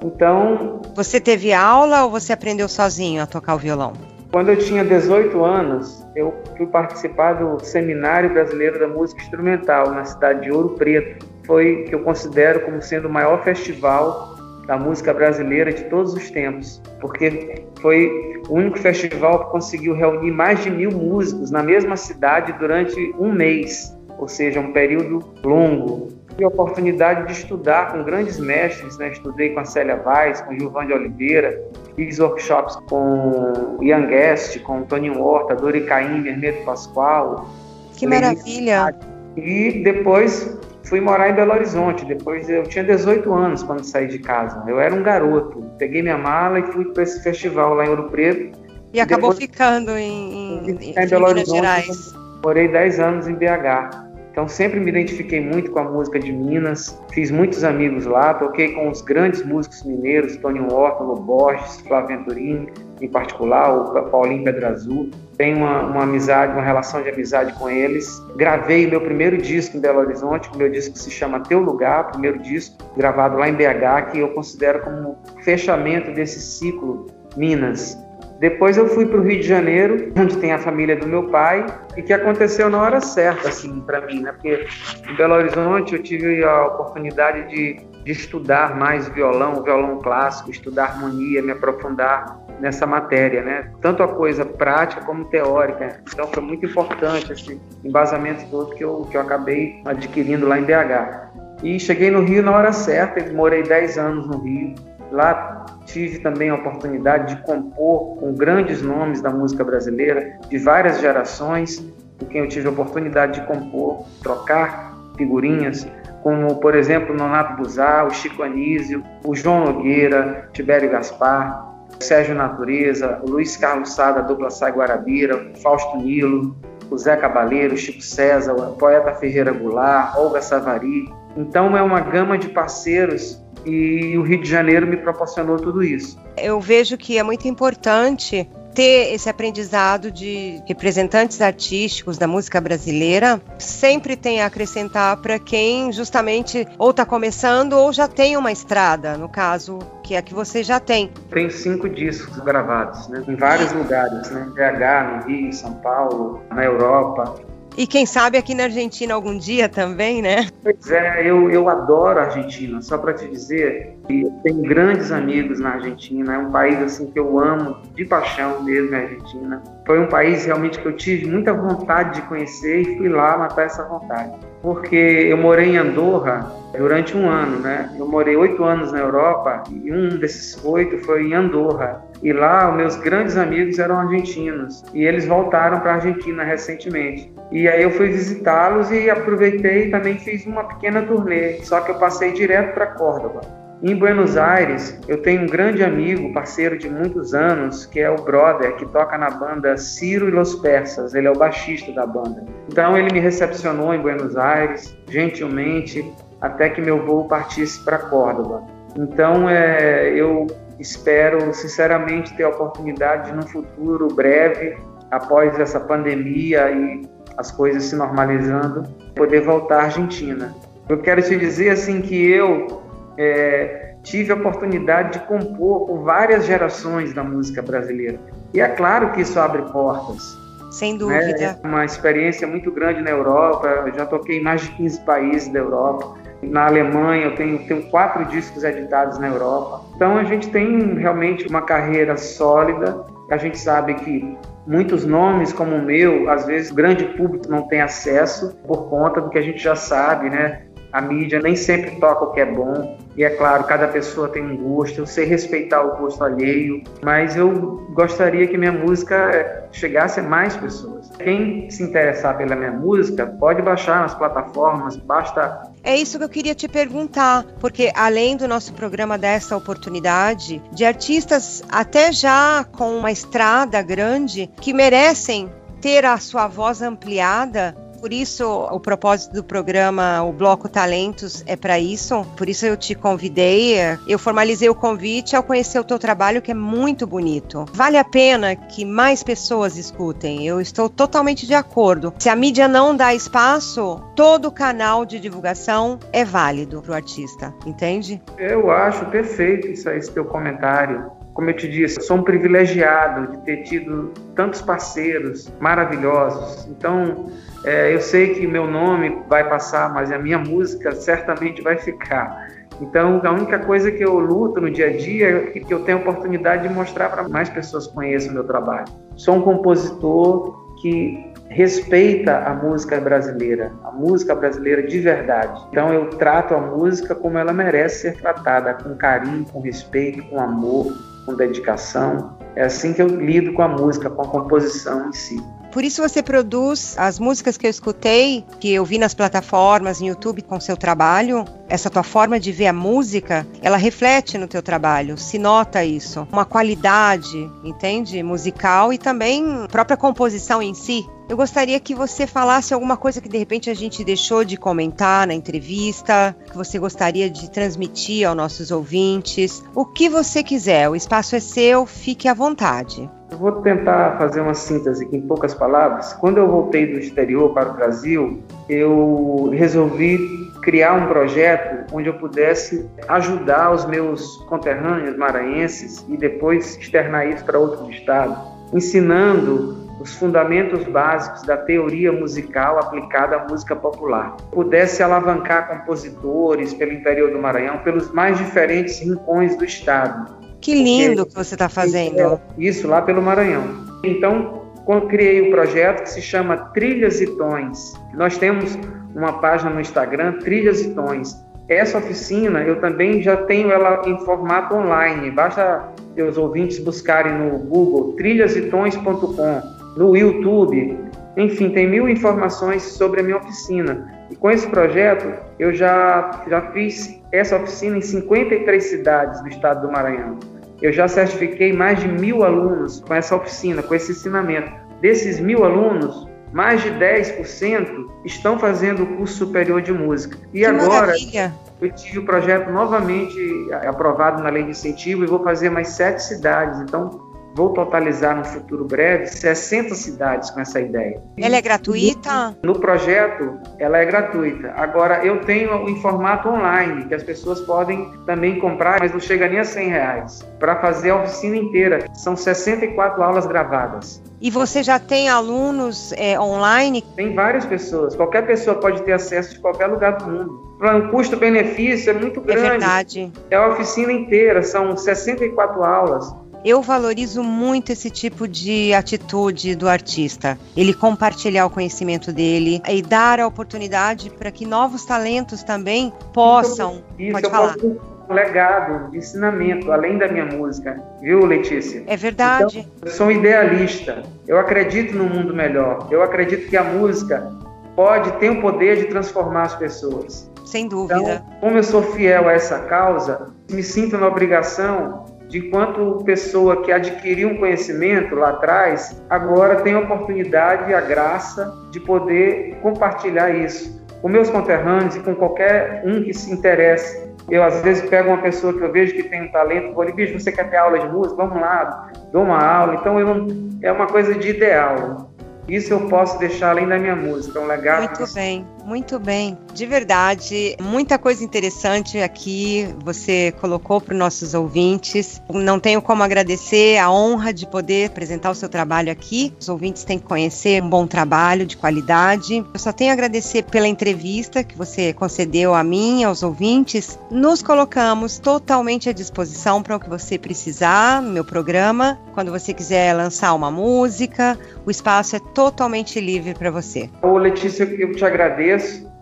[0.03, 0.81] Então.
[0.95, 3.93] Você teve aula ou você aprendeu sozinho a tocar o violão?
[4.35, 10.05] Quando eu tinha 18 anos, eu fui participar do Seminário Brasileiro da Música Instrumental na
[10.05, 11.25] cidade de Ouro Preto.
[11.47, 14.35] Foi que eu considero como sendo o maior festival
[14.67, 18.11] da música brasileira de todos os tempos, porque foi
[18.49, 23.31] o único festival que conseguiu reunir mais de mil músicos na mesma cidade durante um
[23.31, 29.11] mês, ou seja, um período longo tive a oportunidade de estudar com grandes mestres, né?
[29.11, 31.63] Estudei com a Célia Vaz, com Gilvan de Oliveira,
[31.95, 37.49] fiz workshops com Ian Guest, com Toninho Horta, Dori Caim, Hermeto Pascoal.
[37.97, 38.95] Que maravilha!
[39.37, 42.05] E depois fui morar em Belo Horizonte.
[42.05, 44.63] Depois eu tinha 18 anos quando saí de casa.
[44.67, 45.65] Eu era um garoto.
[45.79, 48.59] Peguei minha mala e fui para esse festival lá em Ouro Preto.
[48.93, 51.57] E, acabou depois, ficando em, em, em, em Belo Horizonte.
[51.57, 52.15] Gerais.
[52.45, 54.14] Morei 10 anos em BH.
[54.35, 58.73] Então sempre me identifiquei muito com a música de Minas, fiz muitos amigos lá, toquei
[58.73, 62.69] com os grandes músicos mineiros, Tony Horton, Borges, Flávio Venturini,
[63.01, 65.11] em particular, o Paulinho Pedro Azul.
[65.37, 68.21] Tenho uma, uma, amizade, uma relação de amizade com eles.
[68.35, 72.41] Gravei meu primeiro disco em Belo Horizonte, o meu disco se chama Teu Lugar, primeiro
[72.41, 77.07] disco gravado lá em BH, que eu considero como fechamento desse ciclo
[77.37, 78.04] Minas.
[78.41, 81.65] Depois eu fui para o Rio de Janeiro, onde tem a família do meu pai,
[81.97, 84.33] e que aconteceu na hora certa, assim, para mim, né?
[84.33, 84.67] Porque
[85.09, 90.85] em Belo Horizonte eu tive a oportunidade de, de estudar mais violão, violão clássico, estudar
[90.85, 93.71] harmonia, me aprofundar nessa matéria, né?
[93.81, 96.01] Tanto a coisa prática como teórica.
[96.13, 100.65] Então foi muito importante esse embasamento todo que eu, que eu acabei adquirindo lá em
[100.65, 101.35] BH.
[101.63, 104.75] E cheguei no Rio na hora certa, morei 10 anos no Rio.
[105.15, 111.01] Lá tive também a oportunidade de compor com grandes nomes da música brasileira, de várias
[111.01, 111.79] gerações,
[112.19, 115.87] com quem eu tive a oportunidade de compor, trocar figurinhas,
[116.21, 121.65] como, por exemplo, Nonato Buzar, o Chico Anísio, o João Nogueira, Tibério Gaspar,
[122.01, 126.57] Sérgio Natureza, o Luiz Carlos Sá, da dupla Sai Guarabira, Fausto Nilo,
[126.91, 131.09] o Zé Cabaleiro, Chico César, o poeta Ferreira Goulart, Olga Savari.
[131.37, 136.19] Então é uma gama de parceiros e o Rio de Janeiro me proporcionou tudo isso.
[136.37, 143.41] Eu vejo que é muito importante ter esse aprendizado de representantes artísticos da música brasileira
[143.59, 149.17] sempre tem a acrescentar para quem justamente ou está começando ou já tem uma estrada,
[149.17, 151.11] no caso que é que você já tem.
[151.31, 155.75] Tem cinco discos gravados, né, em vários lugares, né, em BH, no Rio, em São
[155.75, 157.37] Paulo, na Europa.
[157.77, 160.47] E quem sabe aqui na Argentina algum dia também, né?
[160.63, 162.81] Pois é, eu, eu adoro a Argentina.
[162.81, 166.35] Só para te dizer que tenho grandes amigos na Argentina.
[166.35, 169.63] É um país assim que eu amo de paixão mesmo, a Argentina.
[169.87, 173.67] Foi um país realmente que eu tive muita vontade de conhecer e fui lá matar
[173.67, 174.33] essa vontade.
[174.63, 177.95] Porque eu morei em Andorra durante um ano, né?
[177.99, 182.03] Eu morei oito anos na Europa e um desses oito foi em Andorra.
[182.25, 187.31] E lá, meus grandes amigos eram argentinos e eles voltaram para a Argentina recentemente.
[187.53, 191.91] E aí eu fui visitá-los e aproveitei e também fiz uma pequena turnê, só que
[191.91, 193.43] eu passei direto para Córdoba.
[193.83, 198.17] Em Buenos Aires, eu tenho um grande amigo, parceiro de muitos anos, que é o
[198.17, 201.15] brother, que toca na banda Ciro e Los Persas.
[201.15, 202.43] Ele é o baixista da banda.
[202.73, 206.03] Então ele me recepcionou em Buenos Aires, gentilmente,
[206.41, 208.63] até que meu voo partisse para Córdoba.
[208.97, 210.47] Então é, eu
[210.79, 214.77] espero sinceramente ter a oportunidade de, no futuro breve,
[215.11, 217.03] após essa pandemia e
[217.37, 218.83] as coisas se normalizando,
[219.15, 220.55] poder voltar à Argentina.
[220.89, 222.83] Eu quero te dizer assim que eu
[223.17, 228.21] é, tive a oportunidade de compor com várias gerações da música brasileira.
[228.53, 230.37] E é claro que isso abre portas.
[230.71, 231.59] Sem dúvida.
[231.63, 233.67] É uma experiência muito grande na Europa.
[233.87, 236.17] Eu já toquei em mais de 15 países da Europa.
[236.51, 239.83] Na Alemanha, eu tenho, tenho quatro discos editados na Europa.
[239.95, 243.05] Então, a gente tem realmente uma carreira sólida.
[243.31, 244.37] A gente sabe que
[244.67, 249.21] muitos nomes como o meu, às vezes o grande público não tem acesso por conta
[249.21, 250.63] do que a gente já sabe, né?
[250.95, 252.97] A mídia nem sempre toca o que é bom.
[253.17, 257.37] E é claro, cada pessoa tem um gosto, eu sei respeitar o gosto alheio, mas
[257.37, 257.51] eu
[257.95, 261.11] gostaria que minha música eh, chegasse a mais pessoas.
[261.19, 265.63] Quem se interessar pela minha música pode baixar nas plataformas, basta.
[265.83, 270.85] É isso que eu queria te perguntar, porque além do nosso programa dessa oportunidade, de
[270.85, 278.13] artistas até já com uma estrada grande que merecem ter a sua voz ampliada, por
[278.13, 282.23] isso o propósito do programa, o Bloco Talentos, é para isso.
[282.37, 283.77] Por isso eu te convidei.
[284.07, 287.65] Eu formalizei o convite ao conhecer o teu trabalho, que é muito bonito.
[287.73, 290.47] Vale a pena que mais pessoas escutem.
[290.47, 292.13] Eu estou totalmente de acordo.
[292.19, 297.55] Se a mídia não dá espaço, todo canal de divulgação é válido para o artista,
[297.65, 298.21] entende?
[298.37, 301.11] Eu acho perfeito isso aí, esse teu comentário.
[301.35, 306.67] Como eu te disse, sou um privilegiado de ter tido tantos parceiros maravilhosos.
[306.69, 307.27] Então,
[307.65, 312.49] é, eu sei que meu nome vai passar, mas a minha música certamente vai ficar.
[312.81, 315.99] Então, a única coisa que eu luto no dia a dia é que eu tenho
[315.99, 318.87] a oportunidade de mostrar para mais pessoas conheçam o meu trabalho.
[319.17, 325.67] Sou um compositor que respeita a música brasileira, a música brasileira de verdade.
[325.71, 330.41] Então eu trato a música como ela merece ser tratada, com carinho, com respeito, com
[330.41, 330.93] amor,
[331.25, 332.37] com dedicação.
[332.57, 335.43] É assim que eu lido com a música, com a composição em si.
[335.73, 340.07] Por isso você produz as músicas que eu escutei, que eu vi nas plataformas, no
[340.07, 341.45] YouTube com seu trabalho.
[341.69, 346.27] Essa tua forma de ver a música, ela reflete no teu trabalho, se nota isso.
[346.31, 348.23] Uma qualidade, entende?
[348.23, 351.07] Musical e também própria composição em si.
[351.27, 355.27] Eu gostaria que você falasse alguma coisa que de repente a gente deixou de comentar
[355.27, 359.65] na entrevista, que você gostaria de transmitir aos nossos ouvintes.
[359.75, 363.09] O que você quiser, o espaço é seu, fique à vontade.
[363.31, 366.13] Eu vou tentar fazer uma síntese aqui em poucas palavras.
[366.13, 370.19] Quando eu voltei do exterior para o Brasil, eu resolvi
[370.65, 377.45] criar um projeto onde eu pudesse ajudar os meus conterrâneos maranhenses e depois externar isso
[377.45, 378.39] para outros estados,
[378.73, 384.37] ensinando os fundamentos básicos da teoria musical aplicada à música popular.
[384.51, 390.35] Pudesse alavancar compositores pelo interior do Maranhão, pelos mais diferentes rincões do estado.
[390.61, 392.41] Que lindo que você está fazendo.
[392.57, 393.85] Isso lá pelo Maranhão.
[394.03, 394.63] Então,
[395.09, 397.95] criei o um projeto que se chama Trilhas e Tons.
[398.15, 398.77] Nós temos
[399.15, 401.45] uma página no Instagram, Trilhas e Tons.
[401.69, 405.31] Essa oficina eu também já tenho ela em formato online.
[405.31, 410.99] Basta os ouvintes buscarem no Google trilhasetons.com no YouTube,
[411.37, 414.13] enfim, tem mil informações sobre a minha oficina.
[414.31, 419.87] E com esse projeto, eu já, já fiz essa oficina em 53 cidades do estado
[419.87, 420.39] do Maranhão.
[420.81, 424.71] Eu já certifiquei mais de mil alunos com essa oficina, com esse ensinamento.
[425.01, 430.39] Desses mil alunos, mais de 10% estão fazendo o curso superior de música.
[430.53, 431.53] E que agora, maravilha.
[431.81, 433.37] eu tive o projeto novamente
[433.85, 436.81] aprovado na lei de incentivo e vou fazer mais sete cidades.
[436.81, 441.23] Então, Vou totalizar no futuro breve 60 cidades com essa ideia.
[441.39, 442.57] Ela é gratuita?
[442.65, 444.73] No projeto, ela é gratuita.
[444.77, 449.49] Agora, eu tenho em formato online, que as pessoas podem também comprar, mas não chega
[449.49, 452.07] nem a 100 reais, para fazer a oficina inteira.
[452.13, 454.21] São 64 aulas gravadas.
[454.41, 457.03] E você já tem alunos é, online?
[457.15, 458.17] Tem várias pessoas.
[458.17, 460.75] Qualquer pessoa pode ter acesso de qualquer lugar do mundo.
[460.81, 462.67] O custo-benefício é muito grande.
[462.67, 463.33] É verdade.
[463.51, 466.44] É a oficina inteira, são 64 aulas.
[466.65, 470.59] Eu valorizo muito esse tipo de atitude do artista.
[470.75, 477.03] Ele compartilhar o conhecimento dele e dar a oportunidade para que novos talentos também possam.
[477.19, 477.75] Isso, pode falar.
[477.75, 478.01] posso
[478.31, 482.03] legado de ensinamento, além da minha música, viu, Letícia?
[482.07, 482.79] É verdade.
[482.79, 484.23] Então, eu sou um idealista.
[484.49, 486.09] Eu acredito no mundo melhor.
[486.11, 487.53] Eu acredito que a música
[487.95, 490.51] pode ter o poder de transformar as pessoas.
[490.65, 491.21] Sem dúvida.
[491.21, 496.83] Então, como eu sou fiel a essa causa, me sinto na obrigação de quanto pessoa
[496.83, 502.77] que adquiriu um conhecimento lá atrás, agora tem a oportunidade e a graça de poder
[502.83, 507.25] compartilhar isso com meus conterrâneos e com qualquer um que se interesse.
[507.51, 510.13] Eu, às vezes, pego uma pessoa que eu vejo que tem um talento, vou ali,
[510.13, 511.37] bicho, você quer ter aula de música?
[511.37, 512.95] Vamos lá, dou uma aula.
[512.95, 513.47] Então, eu,
[513.83, 515.31] é uma coisa de ideal.
[515.69, 518.19] Isso eu posso deixar além da minha música, é um legado.
[518.19, 519.57] Muito bem, muito bem.
[519.73, 525.43] De verdade, muita coisa interessante aqui você colocou para os nossos ouvintes.
[525.53, 529.53] Não tenho como agradecer a honra de poder apresentar o seu trabalho aqui.
[529.59, 532.65] Os ouvintes têm que conhecer um bom trabalho de qualidade.
[532.73, 537.19] Eu só tenho a agradecer pela entrevista que você concedeu a mim, aos ouvintes.
[537.31, 542.19] Nos colocamos totalmente à disposição para o que você precisar no meu programa.
[542.33, 547.09] Quando você quiser lançar uma música, o espaço é totalmente livre para você.
[547.23, 548.74] Ô Letícia, eu te agradeço.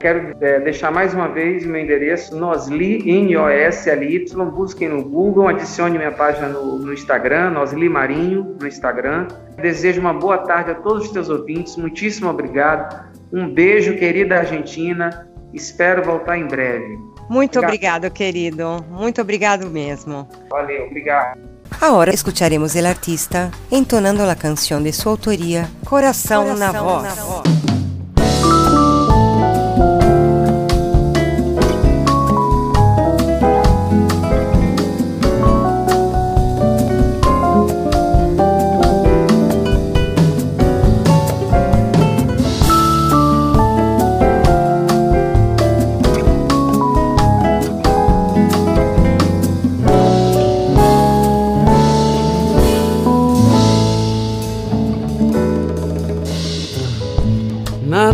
[0.03, 4.45] Quero é, deixar mais uma vez o meu endereço, Nosli, N-O-S-L-Y.
[4.51, 9.29] Busquem no Google, adicione minha página no, no Instagram, Nosli Marinho, no Instagram.
[9.57, 11.77] Desejo uma boa tarde a todos os teus ouvintes.
[11.77, 13.13] Muitíssimo obrigado.
[13.33, 15.29] Um beijo, querida Argentina.
[15.55, 16.99] Espero voltar em breve.
[17.29, 18.85] Muito obrigado, querido.
[18.91, 20.29] Muito obrigado mesmo.
[20.51, 21.41] Valeu, obrigado.
[21.81, 27.03] Agora escucharemos o artista entonando a canção de sua autoria, Coração, Coração na Voz.
[27.05, 27.72] Na voz.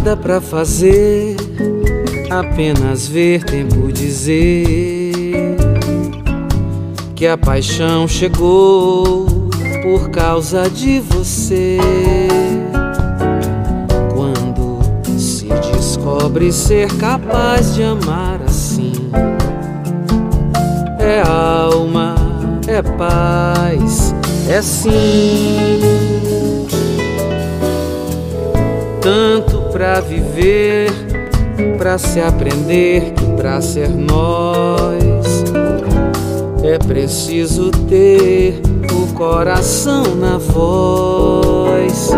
[0.09, 1.36] Nada pra fazer,
[2.30, 5.54] apenas ver tempo dizer
[7.14, 9.26] que a paixão chegou
[9.82, 11.76] por causa de você.
[14.14, 14.78] Quando
[15.18, 18.94] se descobre ser capaz de amar assim,
[20.98, 22.14] é alma,
[22.66, 24.14] é paz,
[24.48, 25.78] é sim.
[29.02, 30.90] Tanto pra viver,
[31.76, 35.44] pra se aprender que pra ser nós
[36.62, 38.60] é preciso ter
[38.92, 42.10] o coração na voz.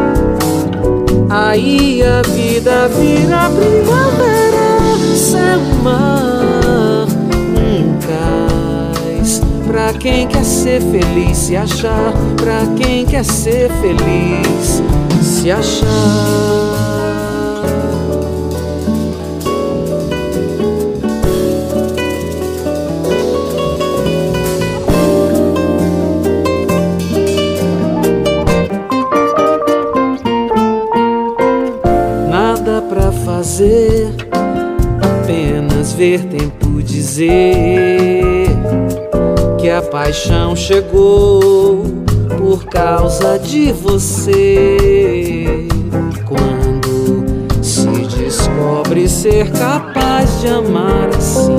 [1.29, 4.67] Aí a vida vira primavera,
[5.15, 7.07] céu, mar,
[7.57, 9.41] um cais.
[9.67, 12.13] Pra quem quer ser feliz, se achar.
[12.37, 14.83] Pra quem quer ser feliz,
[15.23, 16.90] se achar.
[36.01, 38.47] Apenas ver tempo dizer
[39.59, 41.85] que a paixão chegou
[42.39, 45.69] por causa de você.
[46.25, 47.87] Quando se
[48.17, 51.57] descobre ser capaz de amar assim,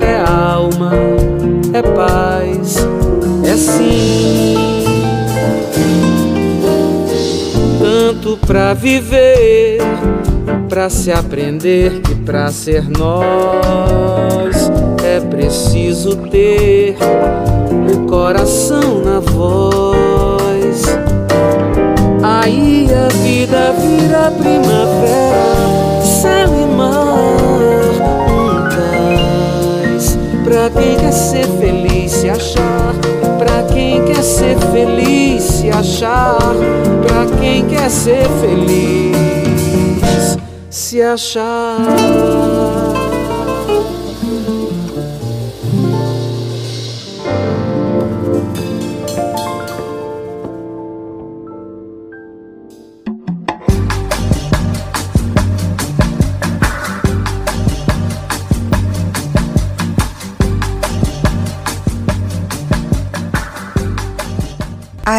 [0.00, 0.92] é alma,
[1.74, 2.76] é paz,
[3.44, 4.54] é sim.
[7.78, 9.78] Tanto pra viver,
[10.68, 12.00] pra se aprender
[12.30, 14.70] pra ser nós
[15.04, 16.96] é preciso ter
[17.92, 20.84] o coração na voz.
[22.22, 27.02] Aí a vida vira primavera, céu e mar,
[28.30, 30.16] um cais.
[30.44, 32.94] Pra quem quer ser feliz, se achar.
[33.40, 36.38] Pra quem quer ser feliz, se achar.
[37.02, 39.39] Pra quem quer ser feliz,
[40.90, 42.99] se achar.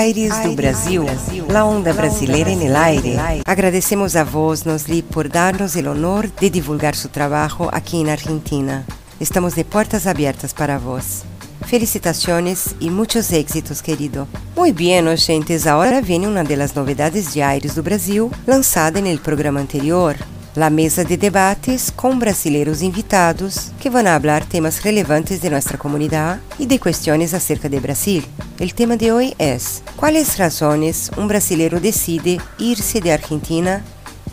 [0.02, 1.06] Aires do Brasil,
[1.48, 3.20] la onda brasileira en el aire.
[3.46, 8.84] Agradecemos a vos, Nosli, por darnos el honor de divulgar su trabajo aquí en Argentina.
[9.20, 11.22] Estamos de puertas abiertas para vos.
[11.68, 14.28] Felicitaciones y muchos éxitos, querido.
[14.56, 19.20] Muy bien, oyentes, ahora viene una de las novedades de Aires do Brasil, lançada el
[19.20, 20.16] programa anterior.
[20.54, 26.42] La mesa de debates com brasileiros invitados que vão falar temas relevantes de nossa comunidade
[26.60, 28.22] e de questões acerca de Brasil.
[28.60, 29.58] O tema de hoje é:
[29.96, 33.82] Quais razões um brasileiro decide ir-se de Argentina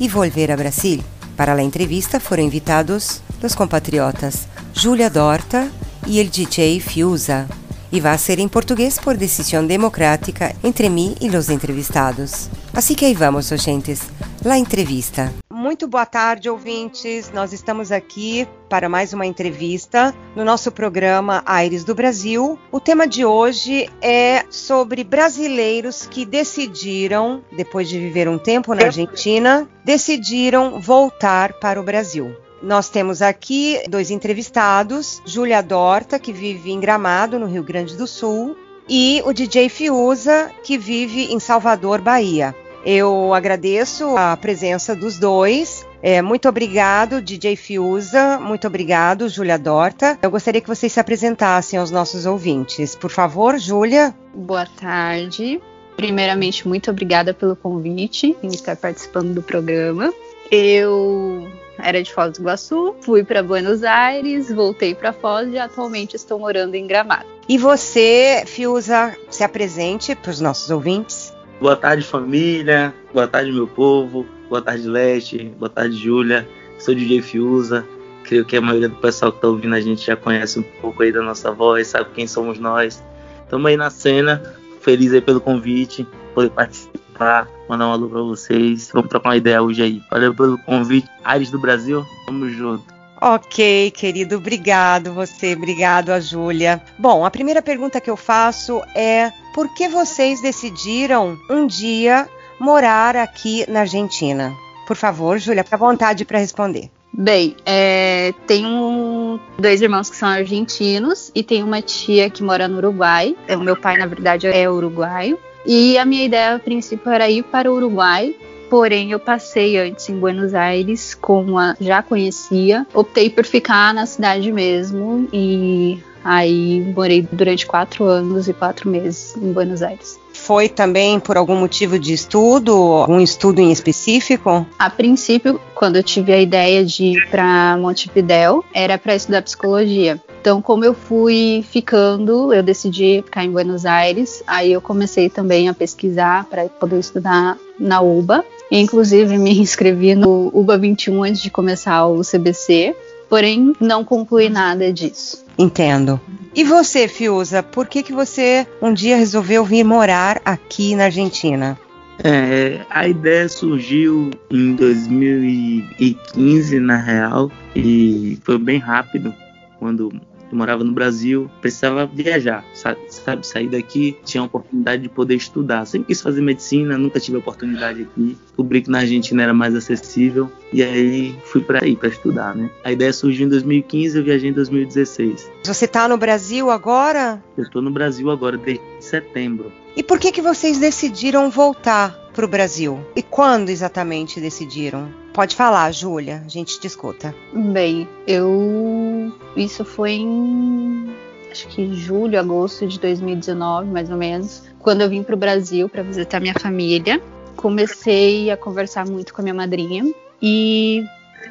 [0.01, 1.05] e volver a Brasil?
[1.37, 5.71] Para a entrevista foram invitados os compatriotas Júlia Dorta
[6.05, 7.47] e o DJ Fiusa.
[7.93, 12.51] E vai ser em português por decisão democrática entre mim e os entrevistados.
[12.75, 14.01] Assim que aí vamos, oyentes,
[14.45, 15.33] la entrevista.
[15.59, 17.33] Muito boa tarde, ouvintes.
[17.33, 22.57] Nós estamos aqui para mais uma entrevista no nosso programa Aires do Brasil.
[22.71, 28.85] O tema de hoje é sobre brasileiros que decidiram, depois de viver um tempo na
[28.85, 32.37] Argentina, decidiram voltar para o Brasil.
[32.63, 38.07] Nós temos aqui dois entrevistados, Júlia Dorta, que vive em Gramado, no Rio Grande do
[38.07, 38.57] Sul,
[38.89, 42.55] e o DJ Fiuza, que vive em Salvador, Bahia.
[42.91, 45.87] Eu agradeço a presença dos dois.
[46.03, 48.39] É, muito obrigado, DJ Fiuza.
[48.39, 50.19] Muito obrigado, Júlia Dorta.
[50.23, 52.97] Eu gostaria que vocês se apresentassem aos nossos ouvintes.
[52.97, 54.15] Por favor, Júlia.
[54.35, 55.61] Boa tarde.
[55.99, 60.11] Primeiramente, muito obrigada pelo convite em estar participando do programa.
[60.51, 61.47] Eu
[61.79, 66.39] era de Foz do Iguaçu, fui para Buenos Aires, voltei para Foz e atualmente estou
[66.39, 67.27] morando em Gramado.
[67.47, 71.37] E você, Fiuza, se apresente para os nossos ouvintes.
[71.61, 72.95] Boa tarde, família.
[73.13, 74.25] Boa tarde, meu povo.
[74.49, 75.53] Boa tarde, Leste.
[75.59, 76.49] Boa tarde, Júlia.
[76.79, 77.85] Sou DJ Fiuza.
[78.23, 81.03] Creio que a maioria do pessoal que está ouvindo a gente já conhece um pouco
[81.03, 83.03] aí da nossa voz, sabe quem somos nós.
[83.43, 84.41] Estamos aí na cena.
[84.81, 88.91] Feliz aí pelo convite, poder participar, mandar um alô para vocês.
[88.93, 90.01] Vamos trocar uma ideia hoje aí.
[90.11, 91.09] Valeu pelo convite.
[91.25, 92.85] Ares do Brasil, tamo junto.
[93.21, 96.81] Ok, querido, obrigado você, obrigado a Júlia.
[96.97, 102.29] Bom, a primeira pergunta que eu faço é: por que vocês decidiram um dia
[102.61, 104.55] morar aqui na Argentina?
[104.87, 106.89] Por favor, Júlia, fica à vontade para responder.
[107.13, 112.77] Bem, é, tenho dois irmãos que são argentinos e tem uma tia que mora no
[112.77, 113.37] Uruguai.
[113.49, 115.37] É, o meu pai, na verdade, é uruguaio.
[115.67, 118.37] E a minha ideia a princípio era ir para o Uruguai,
[118.71, 124.07] porém eu passei antes em Buenos Aires, como a, já conhecia, optei por ficar na
[124.07, 130.19] cidade mesmo e aí morei durante quatro anos e quatro meses em Buenos Aires.
[130.33, 134.67] Foi também por algum motivo de estudo, algum estudo em específico?
[134.79, 140.21] A princípio, quando eu tive a ideia de ir para Montevidéu, era para estudar psicologia.
[140.41, 144.43] Então, como eu fui ficando, eu decidi ficar em Buenos Aires.
[144.47, 148.45] Aí eu comecei também a pesquisar para poder estudar na UBA.
[148.71, 152.95] Inclusive me inscrevi no UBA 21 antes de começar o CBC,
[153.29, 155.48] porém não concluí nada disso.
[155.59, 156.21] Entendo.
[156.55, 161.79] E você, Fiuza, por que, que você um dia resolveu vir morar aqui na Argentina?
[162.23, 169.33] É, a ideia surgiu em 2015, na real, e foi bem rápido.
[169.79, 170.11] Quando
[170.51, 175.85] eu morava no Brasil, precisava viajar, sabe, sair daqui, tinha a oportunidade de poder estudar.
[175.87, 178.37] Sempre quis fazer medicina, nunca tive a oportunidade aqui.
[178.47, 182.71] Descobri que na Argentina era mais acessível e aí fui para aí para estudar, né?
[182.85, 185.51] A ideia surgiu em 2015, eu viajei em 2016.
[185.65, 187.43] Você está no Brasil agora?
[187.57, 189.73] Eu estou no Brasil agora desde setembro.
[189.97, 193.01] E por que que vocês decidiram voltar para o Brasil?
[193.17, 195.09] E quando exatamente decidiram?
[195.39, 197.33] Pode falar, Júlia, a gente te escuta.
[197.53, 199.33] Bem, eu.
[199.55, 201.15] Isso foi em.
[201.49, 205.89] Acho que julho, agosto de 2019, mais ou menos, quando eu vim para o Brasil
[205.89, 207.23] para visitar minha família.
[207.55, 210.13] Comecei a conversar muito com a minha madrinha
[210.43, 211.05] e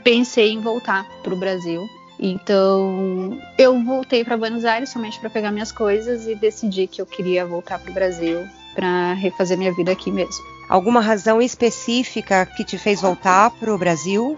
[0.03, 1.87] pensei em voltar para o Brasil.
[2.19, 7.05] Então, eu voltei para Buenos Aires somente para pegar minhas coisas e decidi que eu
[7.05, 8.45] queria voltar para o Brasil
[8.75, 10.56] para refazer minha vida aqui mesmo.
[10.69, 14.37] Alguma razão específica que te fez voltar para o Brasil?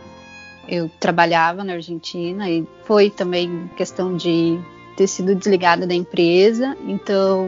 [0.68, 4.60] Eu trabalhava na Argentina e foi também questão de
[4.96, 7.48] ter sido desligada da empresa, então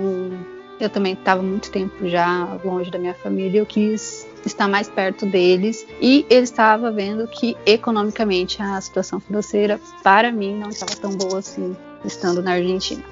[0.79, 5.27] eu também estava muito tempo já longe da minha família, eu quis estar mais perto
[5.27, 11.11] deles e ele estava vendo que economicamente a situação financeira para mim não estava tão
[11.11, 13.03] boa assim estando na Argentina.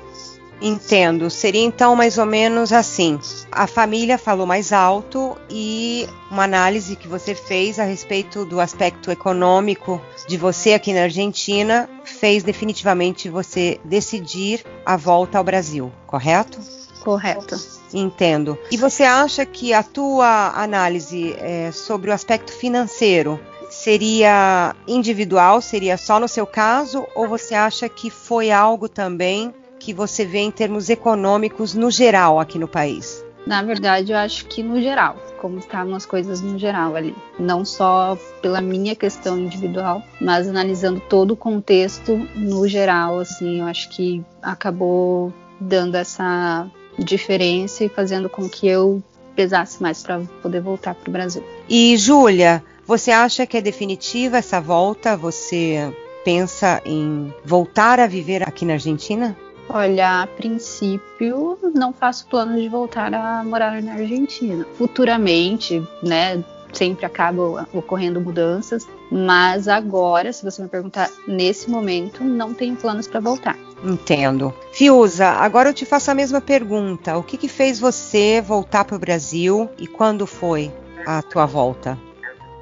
[0.61, 1.29] Entendo.
[1.29, 3.19] Seria então mais ou menos assim:
[3.51, 9.09] a família falou mais alto e uma análise que você fez a respeito do aspecto
[9.09, 16.59] econômico de você aqui na Argentina fez definitivamente você decidir a volta ao Brasil, correto?
[17.01, 17.57] Correto.
[17.93, 18.57] Entendo.
[18.69, 25.97] E você acha que a tua análise é, sobre o aspecto financeiro seria individual, seria
[25.97, 30.51] só no seu caso, ou você acha que foi algo também que você vê em
[30.51, 33.23] termos econômicos no geral aqui no país?
[33.47, 37.15] Na verdade, eu acho que no geral, como estavam as coisas no geral ali.
[37.39, 43.65] Não só pela minha questão individual, mas analisando todo o contexto no geral, assim, eu
[43.65, 49.01] acho que acabou dando essa diferença e fazendo com que eu
[49.35, 51.43] pesasse mais para poder voltar para o Brasil.
[51.67, 55.15] E Júlia, você acha que é definitiva essa volta?
[55.15, 55.93] Você
[56.25, 59.35] pensa em voltar a viver aqui na Argentina?
[59.69, 64.65] Olha, a princípio não faço planos de voltar a morar na Argentina.
[64.75, 66.43] Futuramente, né,
[66.73, 73.07] sempre acabam ocorrendo mudanças, mas agora, se você me perguntar nesse momento, não tenho planos
[73.07, 73.57] para voltar.
[73.83, 74.53] Entendo.
[74.73, 77.17] Fiuza, agora eu te faço a mesma pergunta.
[77.17, 80.71] O que, que fez você voltar para o Brasil e quando foi
[81.05, 81.97] a tua volta?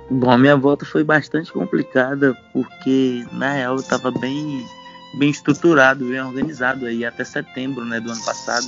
[0.10, 4.66] Bom, a minha volta foi bastante complicada porque na real eu estava bem
[5.14, 8.68] bem estruturado, bem organizado aí até setembro, né, do ano passado.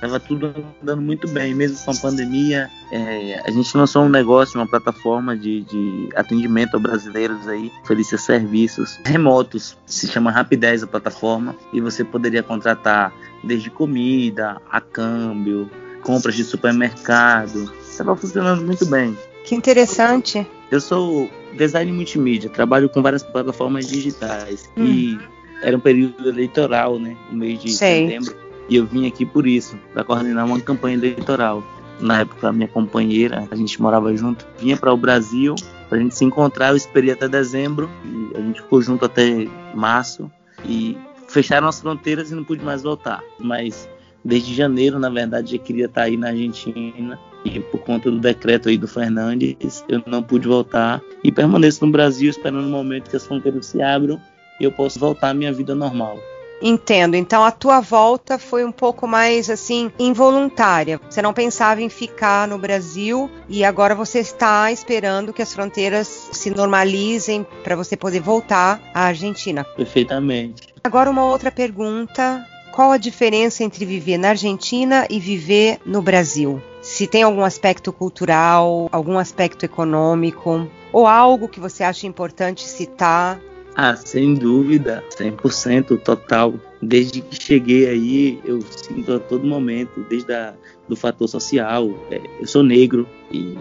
[0.00, 2.70] Tava tudo andando muito bem, mesmo com a pandemia.
[2.90, 8.16] É, a gente lançou um negócio, uma plataforma de, de atendimento a brasileiros aí, oferecia
[8.16, 9.76] serviços remotos.
[9.84, 13.12] Se chama Rapidez a plataforma e você poderia contratar
[13.44, 15.70] desde comida, a câmbio,
[16.02, 17.70] compras de supermercado.
[17.82, 19.16] Estava funcionando muito bem.
[19.44, 20.46] Que interessante.
[20.70, 24.84] Eu sou design multimídia, trabalho com várias plataformas digitais hum.
[24.84, 25.18] e
[25.62, 27.16] era um período eleitoral, né?
[27.30, 28.08] O mês de Sei.
[28.08, 28.36] setembro.
[28.68, 31.62] E eu vim aqui por isso, para coordenar uma campanha eleitoral.
[32.00, 35.54] Na época, a minha companheira, a gente morava junto, vinha para o Brasil
[35.90, 36.68] para a gente se encontrar.
[36.68, 40.30] Eu esperei até dezembro e a gente ficou junto até março
[40.64, 40.96] e
[41.28, 43.22] fecharam as fronteiras e não pude mais voltar.
[43.38, 43.88] Mas
[44.24, 48.68] desde janeiro, na verdade, eu queria estar aí na Argentina e por conta do decreto
[48.68, 53.16] aí do Fernandes, eu não pude voltar e permaneço no Brasil esperando o momento que
[53.16, 54.20] as fronteiras se abram
[54.60, 56.18] e eu posso voltar à minha vida normal.
[56.62, 57.14] Entendo.
[57.14, 61.00] Então a tua volta foi um pouco mais assim involuntária.
[61.08, 66.06] Você não pensava em ficar no Brasil e agora você está esperando que as fronteiras
[66.32, 69.64] se normalizem para você poder voltar à Argentina.
[69.64, 70.68] Perfeitamente.
[70.84, 72.46] Agora uma outra pergunta.
[72.72, 76.62] Qual a diferença entre viver na Argentina e viver no Brasil?
[76.80, 83.40] Se tem algum aspecto cultural, algum aspecto econômico ou algo que você acha importante citar
[83.82, 86.52] ah, sem dúvida, 100% total.
[86.82, 90.52] Desde que cheguei aí, eu sinto a todo momento, desde a,
[90.86, 91.88] do fator social.
[92.10, 93.56] É, eu sou negro e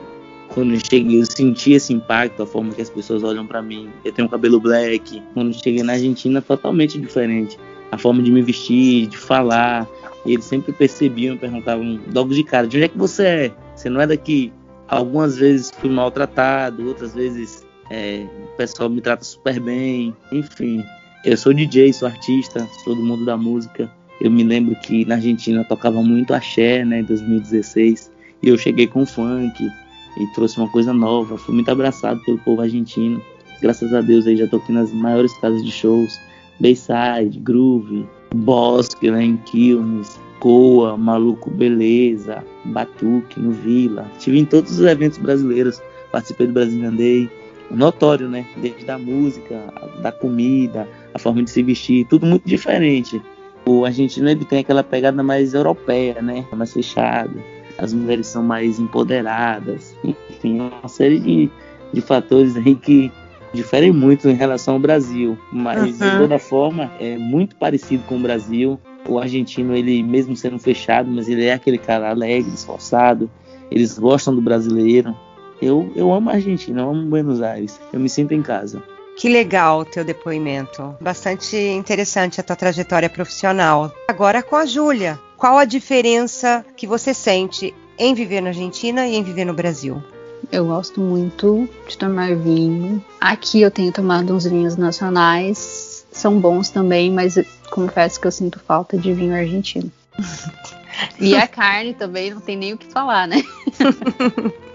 [0.49, 3.89] quando eu cheguei, eu senti esse impacto, a forma que as pessoas olham para mim.
[4.03, 5.23] Eu tenho um cabelo black.
[5.33, 7.57] Quando cheguei na Argentina, totalmente diferente.
[7.89, 9.87] A forma de me vestir, de falar.
[10.25, 13.51] Eles sempre percebiam, perguntavam logo de cara: de onde é que você é?
[13.73, 14.51] Você não é daqui?
[14.85, 20.83] Algumas vezes fui maltratado, outras vezes é, o pessoal me trata super bem, enfim.
[21.25, 23.91] Eu sou DJ, sou artista, sou do mundo da música.
[24.21, 28.11] Eu me lembro que na Argentina tocava muito axé, né, em 2016,
[28.43, 29.69] e eu cheguei com funk
[30.17, 31.37] e trouxe uma coisa nova.
[31.37, 33.21] Fui muito abraçado pelo povo argentino.
[33.61, 36.19] Graças a Deus aí já tô aqui nas maiores casas de shows,
[36.59, 44.09] Bayside, Groove, Bosque, né, em Quilmes, Coa, Maluco Beleza, Batuque, no Vila.
[44.17, 47.29] Estive em todos os eventos brasileiros, participei do Brazilian Day,
[47.71, 48.45] notório, né?
[48.57, 49.61] Desde a música,
[50.01, 53.21] da comida, a forma de se vestir, tudo muito diferente.
[53.65, 56.45] O argentino ele tem aquela pegada mais europeia, né?
[56.51, 57.33] Mais fechada.
[57.77, 59.95] As mulheres são mais empoderadas.
[60.03, 61.49] Enfim, uma série de,
[61.93, 63.11] de fatores aí que
[63.53, 66.09] diferem muito em relação ao Brasil, mas uhum.
[66.09, 68.79] de toda forma é muito parecido com o Brasil.
[69.07, 73.29] O argentino, ele mesmo sendo fechado, mas ele é aquele cara alegre, esforçado.
[73.71, 75.15] Eles gostam do brasileiro.
[75.61, 77.79] Eu, eu amo a Argentina, eu amo Buenos Aires.
[77.91, 78.81] Eu me sinto em casa.
[79.17, 80.95] Que legal o teu depoimento.
[81.01, 83.91] Bastante interessante a tua trajetória profissional.
[84.07, 85.19] Agora com a Júlia.
[85.35, 90.01] Qual a diferença que você sente em viver na Argentina e em viver no Brasil?
[90.49, 93.03] Eu gosto muito de tomar vinho.
[93.19, 96.05] Aqui eu tenho tomado uns vinhos nacionais.
[96.11, 97.37] São bons também, mas
[97.69, 99.91] confesso que eu sinto falta de vinho argentino.
[101.19, 103.43] e a carne também não tem nem o que falar, né?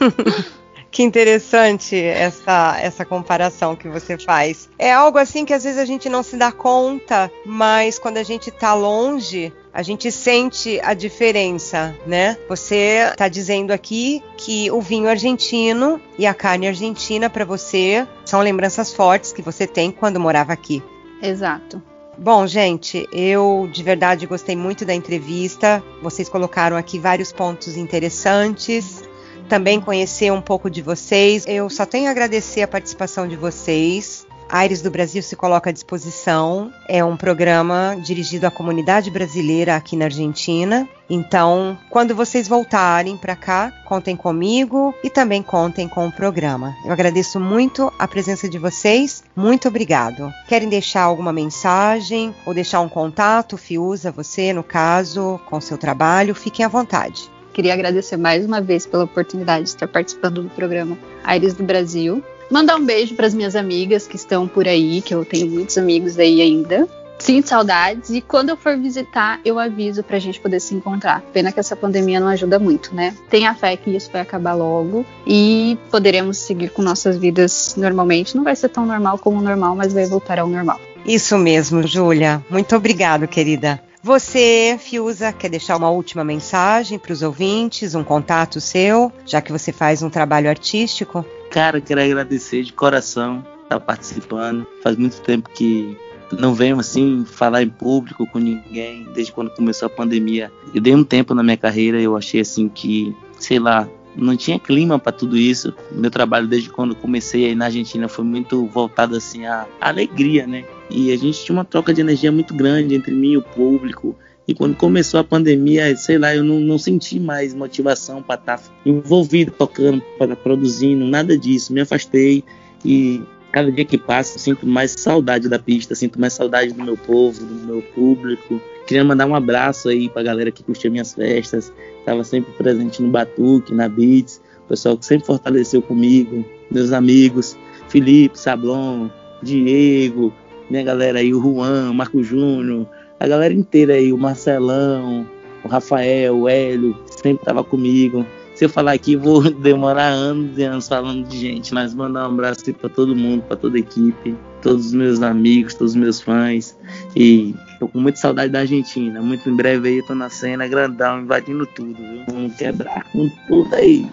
[0.90, 4.68] Que interessante essa, essa comparação que você faz.
[4.78, 8.22] É algo assim que às vezes a gente não se dá conta, mas quando a
[8.22, 12.38] gente está longe, a gente sente a diferença, né?
[12.48, 18.40] Você está dizendo aqui que o vinho argentino e a carne argentina para você são
[18.40, 20.82] lembranças fortes que você tem quando morava aqui.
[21.22, 21.82] Exato.
[22.16, 25.82] Bom, gente, eu de verdade gostei muito da entrevista.
[26.02, 29.07] Vocês colocaram aqui vários pontos interessantes
[29.48, 31.44] também conhecer um pouco de vocês.
[31.46, 34.26] Eu só tenho a agradecer a participação de vocês.
[34.50, 36.72] Aires do Brasil se coloca à disposição.
[36.88, 40.88] É um programa dirigido à comunidade brasileira aqui na Argentina.
[41.10, 46.74] Então, quando vocês voltarem para cá, contem comigo e também contem com o programa.
[46.84, 49.22] Eu agradeço muito a presença de vocês.
[49.36, 50.32] Muito obrigado.
[50.48, 56.34] Querem deixar alguma mensagem ou deixar um contato, Fiusa, você, no caso, com seu trabalho?
[56.34, 57.30] Fiquem à vontade.
[57.58, 62.22] Queria agradecer mais uma vez pela oportunidade de estar participando do programa Aires do Brasil.
[62.48, 65.76] Mandar um beijo para as minhas amigas que estão por aí, que eu tenho muitos
[65.76, 66.88] amigos aí ainda.
[67.18, 71.20] Sinto saudades e quando eu for visitar, eu aviso pra gente poder se encontrar.
[71.32, 73.12] Pena que essa pandemia não ajuda muito, né?
[73.28, 78.36] Tenha fé que isso vai acabar logo e poderemos seguir com nossas vidas normalmente.
[78.36, 80.78] Não vai ser tão normal como o normal, mas vai voltar ao normal.
[81.04, 82.40] Isso mesmo, Júlia.
[82.48, 83.82] Muito obrigado, querida.
[84.08, 89.52] Você, Fiuza, quer deixar uma última mensagem para os ouvintes, um contato seu, já que
[89.52, 91.26] você faz um trabalho artístico?
[91.50, 94.66] Cara, quero agradecer de coração estar participando.
[94.82, 95.94] Faz muito tempo que
[96.32, 100.50] não venho assim falar em público com ninguém desde quando começou a pandemia.
[100.74, 103.86] Eu dei um tempo na minha carreira, eu achei assim que, sei lá,
[104.16, 105.74] não tinha clima para tudo isso.
[105.92, 110.64] Meu trabalho desde quando comecei aí na Argentina foi muito voltado assim à alegria, né?
[110.90, 114.16] E a gente tinha uma troca de energia muito grande entre mim e o público.
[114.46, 118.58] E quando começou a pandemia, sei lá, eu não, não senti mais motivação para estar
[118.58, 121.72] tá envolvido, tocando, para produzindo, nada disso.
[121.72, 122.42] Me afastei
[122.84, 126.96] e cada dia que passa sinto mais saudade da pista, sinto mais saudade do meu
[126.96, 128.60] povo, do meu público.
[128.86, 133.10] Queria mandar um abraço aí pra galera que curtia minhas festas, estava sempre presente no
[133.10, 137.56] Batuque, na Beats, o pessoal que sempre fortaleceu comigo, meus amigos,
[137.88, 139.10] Felipe, Sablon,
[139.42, 140.32] Diego,
[140.70, 142.86] minha galera aí, o Juan, o Marco Júnior,
[143.18, 145.26] a galera inteira aí, o Marcelão,
[145.64, 148.24] o Rafael, o Hélio, sempre tava comigo.
[148.54, 152.32] Se eu falar aqui, vou demorar anos e anos falando de gente, mas mandar um
[152.32, 156.20] abraço para todo mundo, para toda a equipe, todos os meus amigos, todos os meus
[156.20, 156.76] fãs.
[157.14, 159.20] E Tô com muita saudade da Argentina.
[159.20, 162.24] Muito em breve aí eu tô na cena, grandão, invadindo tudo, viu?
[162.26, 164.06] Vamos quebrar com tudo aí.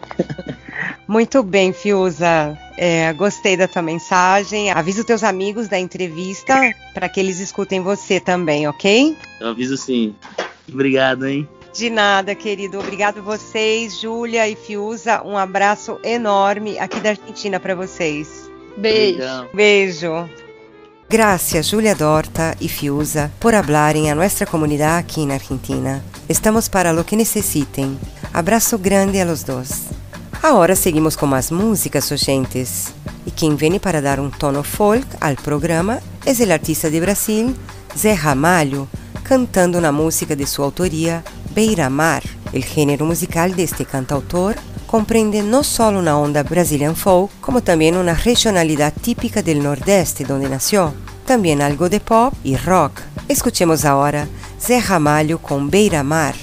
[1.08, 2.58] Muito bem, Fiuza.
[2.78, 4.72] É, gostei da tua mensagem.
[4.72, 6.54] Avisa os teus amigos da entrevista
[6.94, 9.16] para que eles escutem você também, ok?
[9.40, 10.14] Eu aviso sim.
[10.72, 11.48] Obrigado, hein?
[11.74, 12.80] De nada, querido.
[12.80, 15.22] Obrigado vocês, Júlia e Fiuza.
[15.24, 18.50] Um abraço enorme aqui da Argentina para vocês.
[18.78, 19.50] Beijo.
[19.54, 20.45] Beijo.
[21.08, 26.02] Gracias, Julia Dorta y Fiusa, por hablarem a nuestra comunidad aquí en Argentina.
[26.28, 28.00] Estamos para lo que necesiten.
[28.34, 29.84] Abraço grande a los dos.
[30.42, 32.92] Agora seguimos com as músicas oyentes.
[33.24, 37.56] E quem vem para dar um tono folk ao programa é o artista de Brasil,
[37.96, 38.90] Zé Ramalho,
[39.24, 42.24] cantando na música de sua autoria, Beira Mar.
[42.52, 44.56] O gênero musical deste cantautor
[44.96, 50.48] comprende não só uma onda Brazilian folk, como também uma regionalidade típica del Nordeste, donde
[50.48, 50.94] nació,
[51.26, 53.02] também algo de pop e rock.
[53.28, 54.26] Escuchemos agora
[54.58, 56.36] Zé Ramalho com Beira Mar.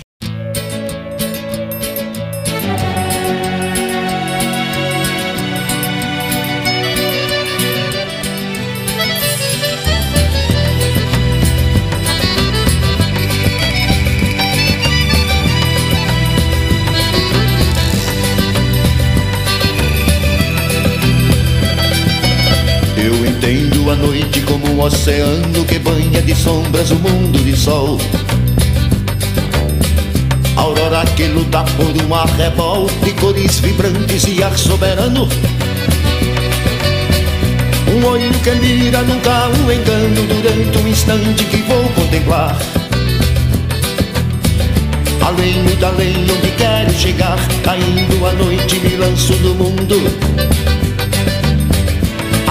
[24.82, 27.98] Um oceano que banha de sombras o mundo de sol.
[30.56, 35.28] Aurora que luta por uma revolta de cores vibrantes e ar soberano.
[37.94, 42.58] Um olho que mira nunca um engano durante um instante que vou contemplar.
[45.24, 50.71] Além, muito além, onde quero chegar, caindo a noite me lanço do mundo.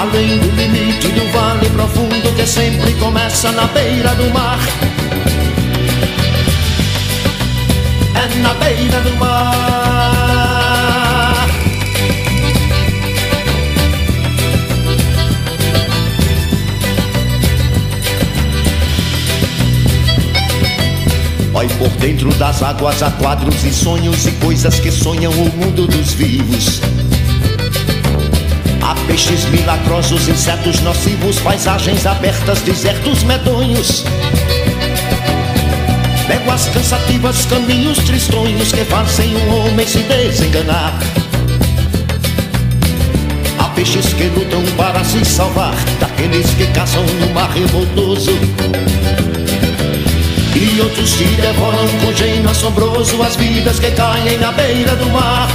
[0.02, 4.58] Além do limite do vale profundo que sempre começa na beira do mar.
[8.16, 9.36] É na beira do mar.
[21.54, 25.86] Vai por dentro das águas há quadros e sonhos e coisas que sonham o mundo
[25.86, 26.82] dos vivos.
[28.82, 34.04] Há peixes milagrosos, insetos nocivos, paisagens abertas, desertos medonhos.
[36.28, 40.98] Léguas cansativas, caminhos tristonhos que fazem o homem se desenganar.
[43.60, 48.32] Há peixes que lutam para se salvar daqueles que caçam no mar revoltoso.
[50.56, 55.48] E outros que devoram com gênio assombroso as vidas que caem na beira do mar.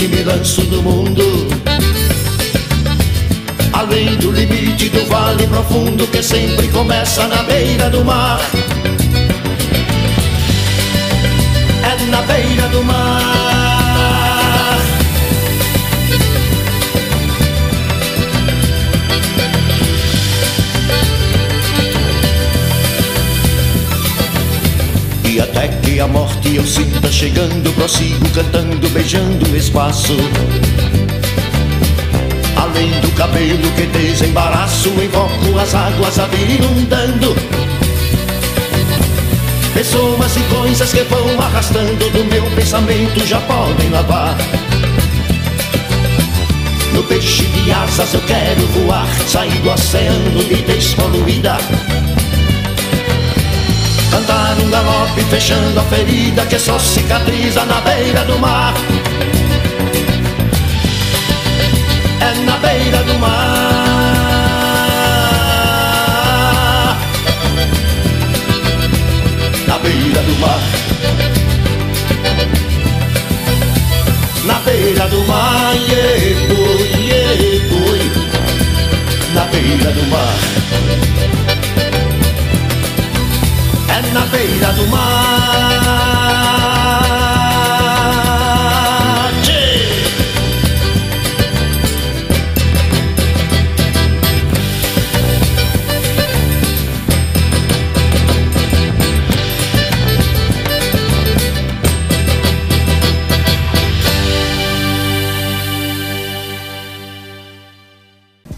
[0.00, 1.22] Noite me lanço do mundo.
[3.70, 8.40] Além do limite do vale profundo Que sempre começa na beira do mar.
[11.84, 13.39] É na beira do mar
[25.50, 30.16] até que a morte eu sinta chegando Prossigo cantando, beijando o espaço.
[32.56, 37.34] Além do cabelo que desembaraço Invoco as águas a vir inundando.
[39.74, 44.36] Pessoas e coisas que vão arrastando Do meu pensamento já podem lavar.
[46.92, 51.56] No peixe de asas eu quero voar Sair do oceano de despoluída
[54.10, 58.74] Cantar um galope fechando a ferida que só cicatriza na beira do mar.
[62.20, 63.78] É na beira do mar.
[69.66, 70.60] Na beira do mar.
[74.44, 78.00] Na beira do mar, yeah, boy, yeah, boy.
[79.34, 80.49] Na beira do mar.
[84.12, 85.70] na beira do mar.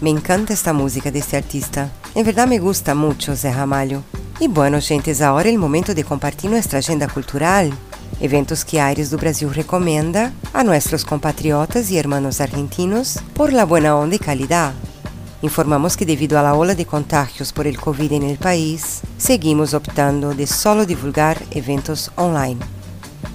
[0.03, 1.89] Me encanta esta música de este artista.
[2.13, 4.03] En verdad me gusta mucho Zé Ramalho.
[4.43, 7.71] Y bueno, gentes, ahora el momento de compartir nuestra agenda cultural.
[8.19, 13.95] Eventos que Aires do Brasil recomenda a nuestros compatriotas y hermanos argentinos por la buena
[13.95, 14.73] onda y calidad.
[15.41, 20.33] Informamos que devido la ola de contagios por el COVID en el país, seguimos optando
[20.33, 22.59] de solo divulgar eventos online.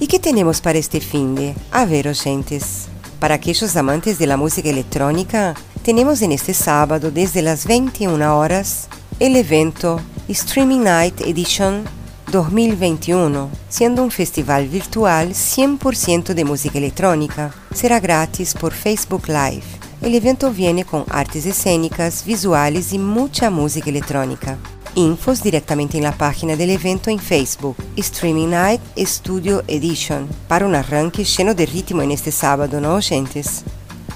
[0.00, 1.54] ¿Y qué tenemos para este fin de?
[1.70, 2.88] A ver, oyentes.
[3.18, 8.90] Para aquellos amantes de la música electrónica, tenemos en este sábado desde las 21 horas
[9.20, 11.82] el evento Streaming Night Edition
[12.30, 17.52] 2021, siendo un festival virtual 100% de música electrónica.
[17.74, 19.64] Será gratis por Facebook Live.
[20.02, 24.56] El evento viene con artes escénicas, visuales y mucha música electrónica.
[24.94, 30.76] Infos directamente en la página del evento en Facebook, Streaming Night Studio Edition, para un
[30.76, 33.64] arranque lleno de ritmo en este sábado, ¿no, oyentes?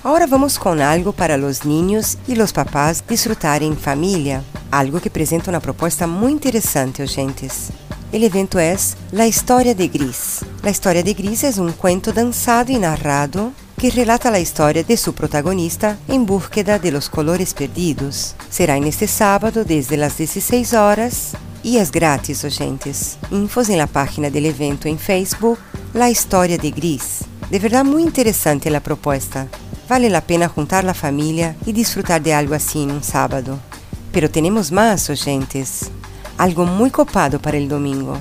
[0.05, 4.43] Ahora vamos con algo para los niños y los papás disfrutar en familia,
[4.73, 7.69] algo que presenta una propuesta muy interesante, oyentes.
[8.11, 10.41] El evento es La Historia de Gris.
[10.65, 14.97] La Historia de Gris es un cuento danzado y narrado que relata la historia de
[14.97, 18.35] su protagonista en búsqueda de los colores perdidos.
[18.51, 21.31] Será en este sábado desde las 16 horas
[21.63, 23.19] y es gratis, oyentes.
[23.31, 25.61] Infos en la página del evento en Facebook,
[25.95, 27.21] La Historia de Gris.
[27.53, 29.47] De verdad muy interesante la propuesta.
[29.93, 33.59] Vale la pena juntar la familia y disfrutar de algo así en un sábado.
[34.11, 35.91] Pero tenemos más, oyentes.
[36.39, 38.17] Algo muy copado para el domingo.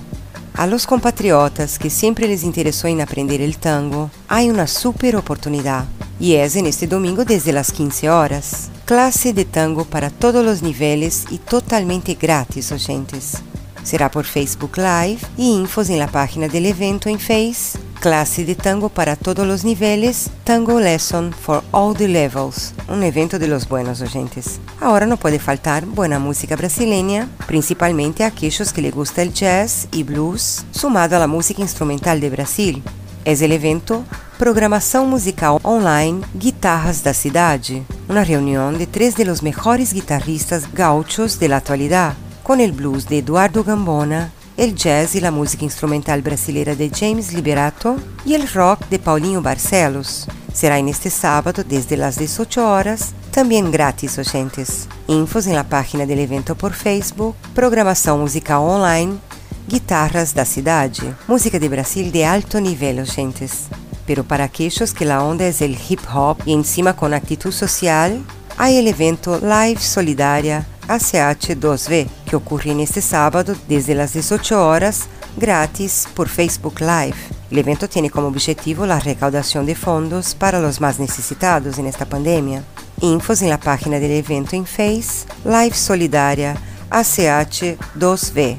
[0.53, 5.85] A los compatriotas que siempre les interesó en aprender el tango, hay una super oportunidad.
[6.19, 8.69] Y es en este domingo desde las 15 horas.
[8.83, 13.35] Clase de tango para todos los niveles y totalmente gratis, oyentes.
[13.81, 17.79] Será por Facebook Live y infos en la página del evento en Face.
[18.01, 23.37] Clase de tango para todos los niveles, Tango Lesson for All the Levels, un evento
[23.37, 24.59] de los buenos oyentes.
[24.79, 29.87] Ahora no puede faltar buena música brasileña, principalmente a aquellos que les gusta el jazz
[29.91, 32.81] y blues, sumado la música instrumental de Brasil.
[33.23, 34.03] Es el evento
[34.39, 41.37] Programação Musical Online Guitarras da Cidade, una reunión de tres de los mejores guitarristas gauchos
[41.37, 46.21] de la actualidad, con el blues de Eduardo Gambona, el jazz y la música instrumental
[46.21, 50.27] brasileira de James Liberato y el rock de Paulinho Barcelos.
[50.53, 54.87] Será en este sábado desde las 18 horas, también gratis, oyentes.
[55.07, 59.17] Infos en la página del evento por Facebook, programação musical online,
[59.67, 63.65] guitarras da cidade, música de Brasil de alto nivel, oyentes.
[64.05, 68.21] Pero para aquellos que la onda es el hip hop y encima con actitud social,
[68.61, 76.07] hay el evento Live Solidaria ACH2V, que ocurre neste sábado desde las 18 horas, gratis
[76.13, 77.15] por Facebook Live.
[77.49, 82.05] El evento tiene como objetivo la recaudación de fondos para los más necesitados en esta
[82.05, 82.63] pandemia.
[82.99, 86.55] Infos en la página del evento en Face, Live Solidaria
[86.91, 88.57] ACH2V.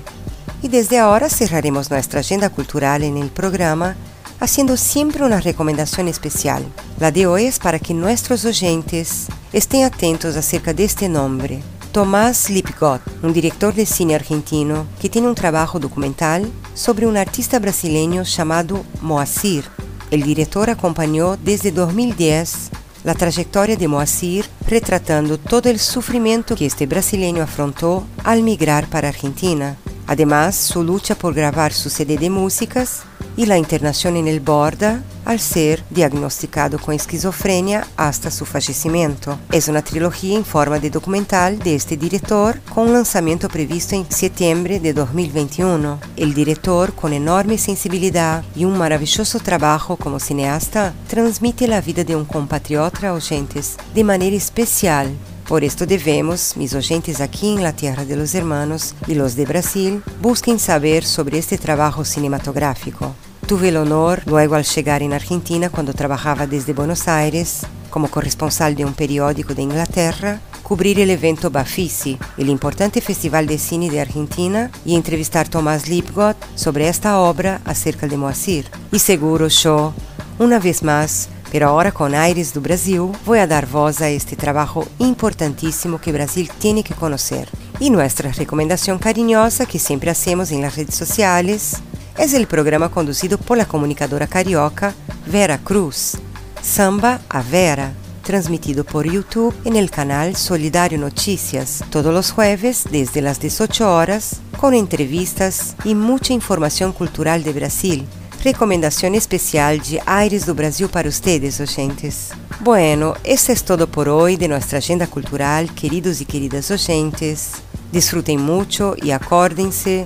[0.62, 3.94] Y desde ahora cerraremos nuestra agenda cultural el programa
[4.40, 6.64] haciendo siempre una recomendación especial.
[6.98, 11.60] La de hoy es para que nuestros oyentes estén atentos acerca de este nombre,
[11.92, 17.58] Tomás Lipgott, un director de cine argentino que tiene un trabajo documental sobre un artista
[17.58, 19.64] brasileño llamado Moacir.
[20.10, 22.70] El director acompañó desde 2010
[23.04, 29.08] la trayectoria de Moacir retratando todo el sufrimiento que este brasileño afrontó al migrar para
[29.08, 29.76] Argentina.
[30.06, 33.02] Además, su lucha por grabar su CD de músicas
[33.36, 39.38] y la internación en el Borda al ser diagnosticado con esquizofrenia hasta su fallecimiento.
[39.50, 44.10] Es una trilogía en forma de documental de este director con un lanzamiento previsto en
[44.10, 45.98] septiembre de 2021.
[46.16, 52.16] El director, con enorme sensibilidad y un maravilloso trabajo como cineasta, transmite la vida de
[52.16, 55.10] un compatriota oyentes de manera especial
[55.52, 59.44] por esto debemos, mis oyentes aquí en la tierra de los hermanos y los de
[59.44, 63.14] Brasil, busquen saber sobre este trabajo cinematográfico.
[63.46, 68.74] Tuve el honor, luego al llegar en Argentina cuando trabajaba desde Buenos Aires, como corresponsal
[68.74, 74.00] de un periódico de Inglaterra, cubrir el evento Bafisi, el importante festival de cine de
[74.00, 78.70] Argentina, y entrevistar Tomás Lipgott sobre esta obra acerca de Moacir.
[78.90, 79.92] Y seguro yo,
[80.38, 84.36] una vez más, pero ahora con Aires do Brasil, voy a dar voz a este
[84.36, 87.46] trabajo importantísimo que Brasil tiene que conocer.
[87.78, 91.82] Y nuestra recomendación cariñosa que siempre hacemos en las redes sociales
[92.16, 94.94] es el programa conducido por la comunicadora carioca
[95.26, 96.16] Vera Cruz,
[96.62, 97.92] Samba a Vera,
[98.22, 104.40] transmitido por YouTube en el canal Solidario Noticias todos los jueves desde las 18 horas,
[104.58, 108.08] con entrevistas y mucha información cultural de Brasil
[108.42, 112.30] recomendación especial de Aires do Brasil para ustedes, oyentes.
[112.60, 117.52] Bueno, esto es todo por hoy de nuestra agenda cultural, queridos y queridas oyentes.
[117.92, 120.04] Disfruten mucho y acórdense,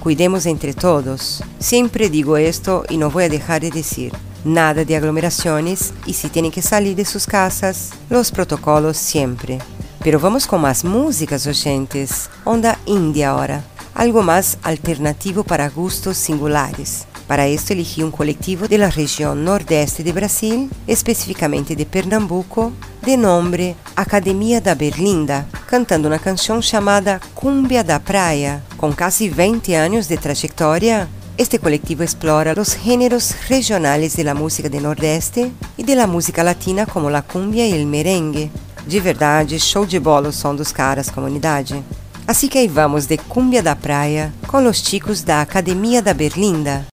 [0.00, 1.42] cuidemos entre todos.
[1.58, 4.12] Siempre digo esto y no voy a dejar de decir.
[4.44, 9.58] Nada de aglomeraciones y si tienen que salir de sus casas, los protocolos siempre.
[10.04, 12.28] Pero vamos con más músicas, oyentes.
[12.44, 13.64] Onda India ahora.
[13.94, 17.06] Algo más alternativo para gustos singulares.
[17.28, 22.72] Para esto elegí un colectivo de la región nordeste de Brasil, específicamente de Pernambuco,
[23.04, 28.62] de nombre Academia da Berlinda, cantando una canción llamada Cumbia da Praia.
[28.78, 31.06] Con casi 20 años de trayectoria,
[31.36, 36.42] este colectivo explora los géneros regionales de la música de Nordeste e de la música
[36.42, 38.50] latina como la cumbia e el merengue.
[38.86, 41.84] De verdade, show de bola o som dos caras, comunidade.
[42.26, 46.86] Assim que aí vamos de Cumbia da Praia com os chicos da Academia da Berlinda.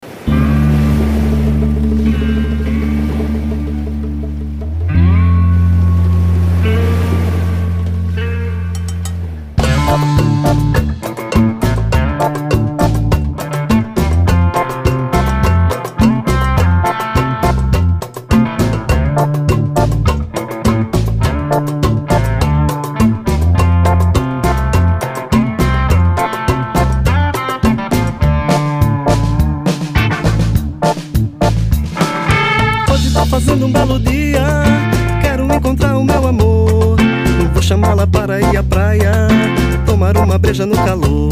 [40.56, 41.30] Breja no calor.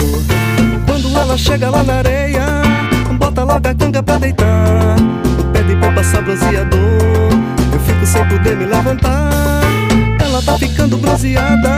[0.85, 2.43] Quando ela chega lá na areia,
[3.17, 4.97] bota logo a canga pra deitar.
[5.39, 7.29] O pé de pé passa bronzeador,
[7.71, 9.29] eu fico sem poder me levantar.
[10.19, 11.69] Ela tá ficando bronzeada,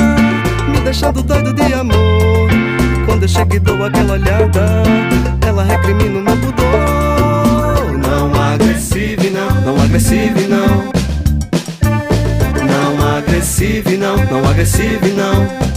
[0.67, 2.49] me deixando doido de amor.
[3.05, 4.83] Quando eu chego e dou aquela olhada,
[5.45, 7.97] ela recrimina o meu pudor.
[7.99, 10.95] Não agressive não, não agressive não.
[12.65, 15.11] Não agressive não, não agressive.
[15.11, 15.74] Não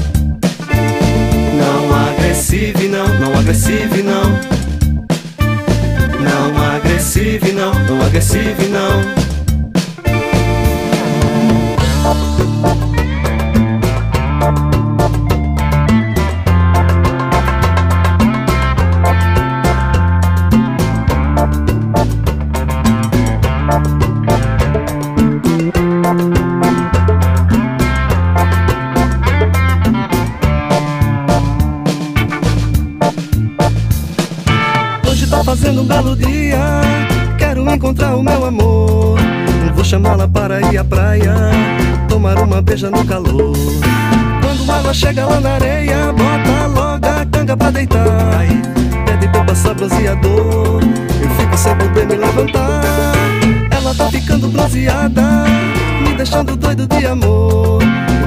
[8.19, 9.19] agressivo e não
[35.29, 36.28] tá fazendo um belo dia
[37.89, 39.19] encontrar o meu amor.
[39.75, 41.35] Vou chamá-la para ir à praia,
[42.07, 43.57] tomar uma beija no calor.
[44.43, 48.05] Quando ela chega lá na areia, bota logo a canga pra deitar.
[49.07, 50.83] Pede pra passar bronzeador,
[51.23, 52.83] eu fico sem poder me levantar.
[53.71, 55.45] Ela tá ficando bronzeada,
[56.03, 57.83] me deixando doido de amor.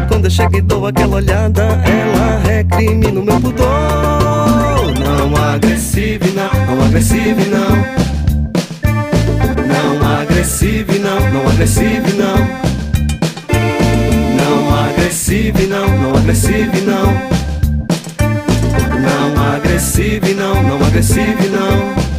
[0.07, 3.67] Quando eu chego e dou aquela olhada, ela recrimina o meu pudor.
[4.99, 8.01] Não agressive não, não agressive não.
[10.41, 12.35] Agressive não, não agressive não.
[14.35, 17.13] Não agressive não, não agressive não.
[18.99, 21.47] Não agressive não, não agressive.
[21.47, 22.10] Não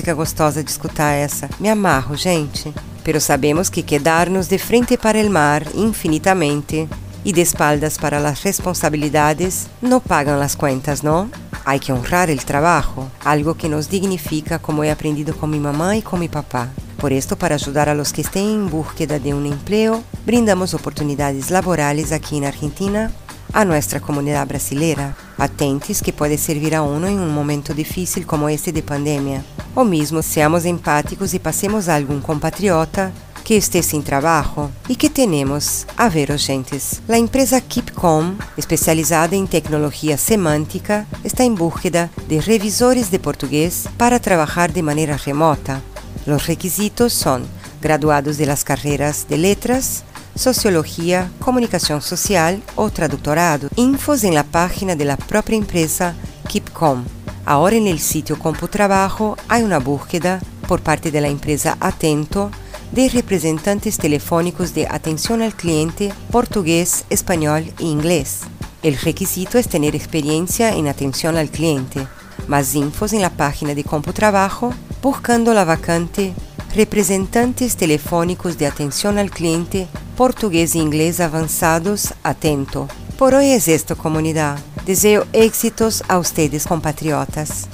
[0.00, 1.46] música gostosa de escutar essa.
[1.58, 2.72] Me amarro, gente.
[3.04, 6.88] Pero sabemos que quedarnos de frente para el mar infinitamente
[7.22, 11.28] y de espaldas para las responsabilidades no pagan las cuentas, ¿no?
[11.66, 15.98] Hay que honrar el trabajo, algo que nos dignifica como he aprendido con mi mamá
[15.98, 16.70] y con mi papá.
[16.96, 21.50] Por esto, para ayudar a los que estén en búsqueda de un empleo, brindamos oportunidades
[21.50, 23.12] laborales aquí en Argentina
[23.52, 28.48] a nuestra comunidad brasileira, patentes que puede servir a uno en un momento difícil como
[28.48, 29.42] este de pandemia.
[29.74, 33.12] O mismo seamos empáticos y pasemos a algún compatriota
[33.44, 34.70] que esté sin trabajo.
[34.86, 35.86] ¿Y qué tenemos?
[35.96, 37.00] A ver, oyentes.
[37.08, 44.20] La empresa Keepcom, especializada en tecnología semántica, está en búsqueda de revisores de portugués para
[44.20, 45.80] trabajar de manera remota.
[46.26, 47.46] Los requisitos son
[47.80, 53.68] graduados de las carreras de letras, sociología, comunicación social o traductorado.
[53.76, 56.14] Infos en la página de la propia empresa
[56.48, 57.04] Keepcom.
[57.44, 62.50] Ahora en el sitio CompuTrabajo hay una búsqueda por parte de la empresa Atento
[62.92, 68.40] de representantes telefónicos de atención al cliente portugués, español e inglés.
[68.82, 72.06] El requisito es tener experiencia en atención al cliente.
[72.48, 76.34] Más infos en la página de CompuTrabajo buscando la vacante
[76.74, 79.88] Representantes telefónicos de atención al cliente
[80.20, 82.86] portugués e inglés avanzados atento.
[83.16, 84.58] Por hoy es esto comunidad.
[84.84, 87.68] Deseo éxitos a ustedes compatriotas.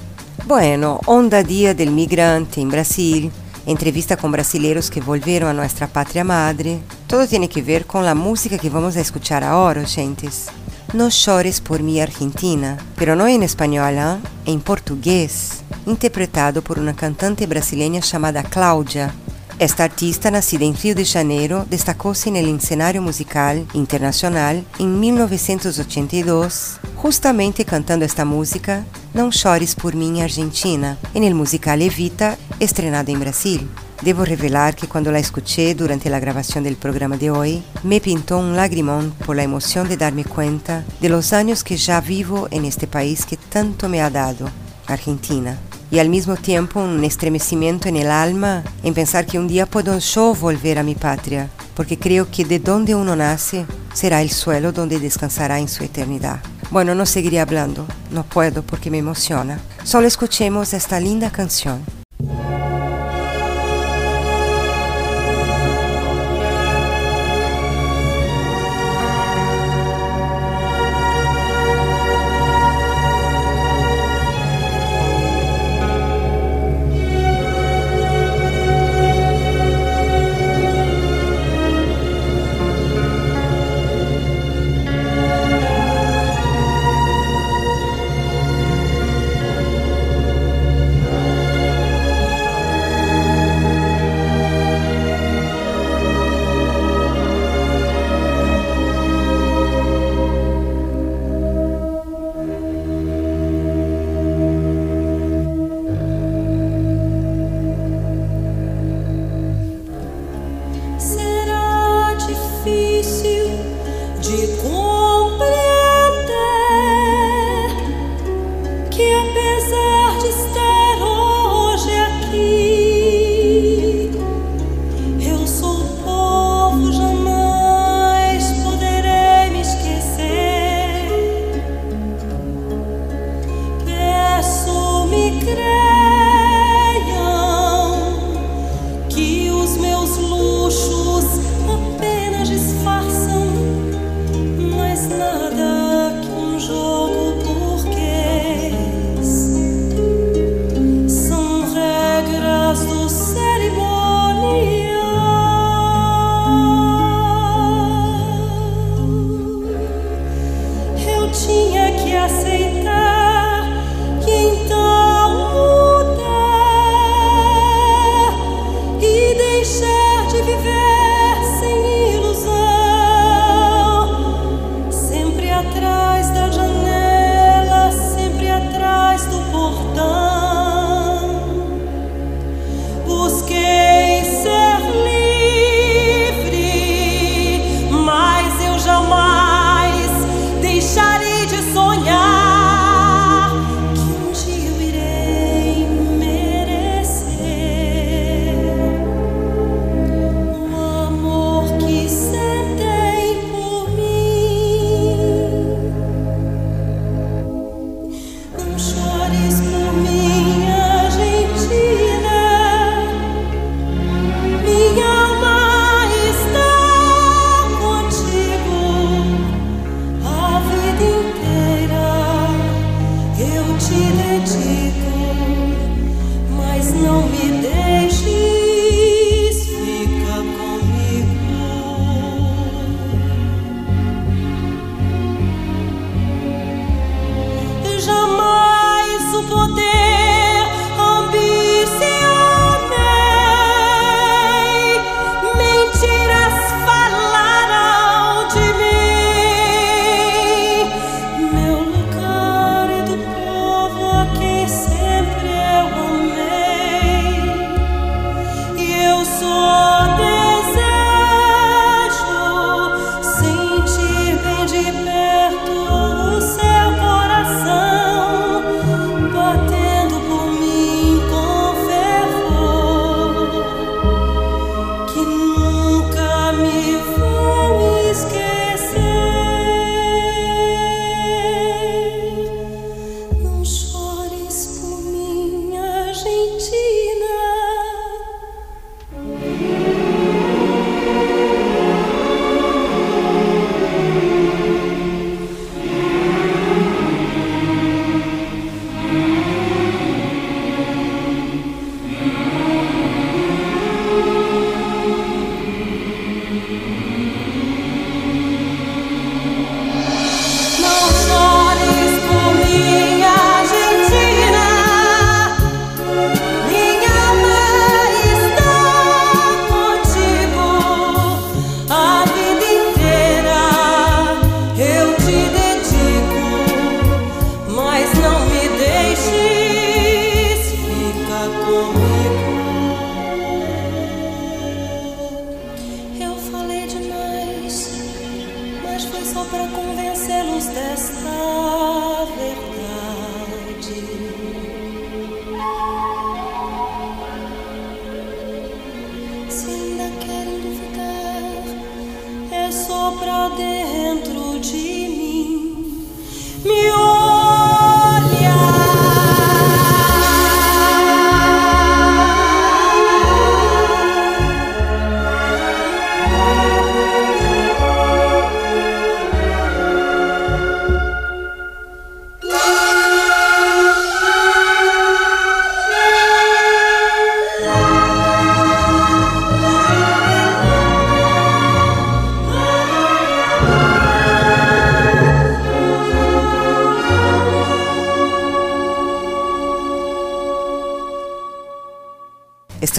[0.46, 3.32] Bueno, onda Día del Migrante en Brasil,
[3.66, 6.78] entrevista con brasileros que volvieron a nuestra patria madre.
[7.08, 10.46] Todo tiene que ver con la música que vamos a escuchar ahora, gentes.
[10.92, 14.18] No chores por mi Argentina, pero no en español, ¿eh?
[14.44, 19.12] en portugués, interpretado por una cantante brasileña llamada Cláudia.
[19.58, 26.78] Esta artista, nacida en Rio de Janeiro, destacó-se en el escenario musical internacional en 1982,
[26.94, 28.84] justamente cantando esta música
[29.14, 33.66] Não Chores por Mim Argentina, en el musical Evita, estrenado en Brasil.
[34.02, 38.36] Debo revelar que cuando la escuché durante la grabación del programa de hoy, me pintó
[38.36, 42.66] un lagrimón por la emoción de darme cuenta de los años que ya vivo en
[42.66, 44.50] este país que tanto me ha dado,
[44.86, 45.58] Argentina.
[45.90, 49.98] Y al mismo tiempo un estremecimiento en el alma en pensar que un día puedo
[49.98, 54.72] yo volver a mi patria, porque creo que de donde uno nace será el suelo
[54.72, 56.40] donde descansará en su eternidad.
[56.70, 59.60] Bueno, no seguiré hablando, no puedo porque me emociona.
[59.84, 61.95] Solo escuchemos esta linda canción.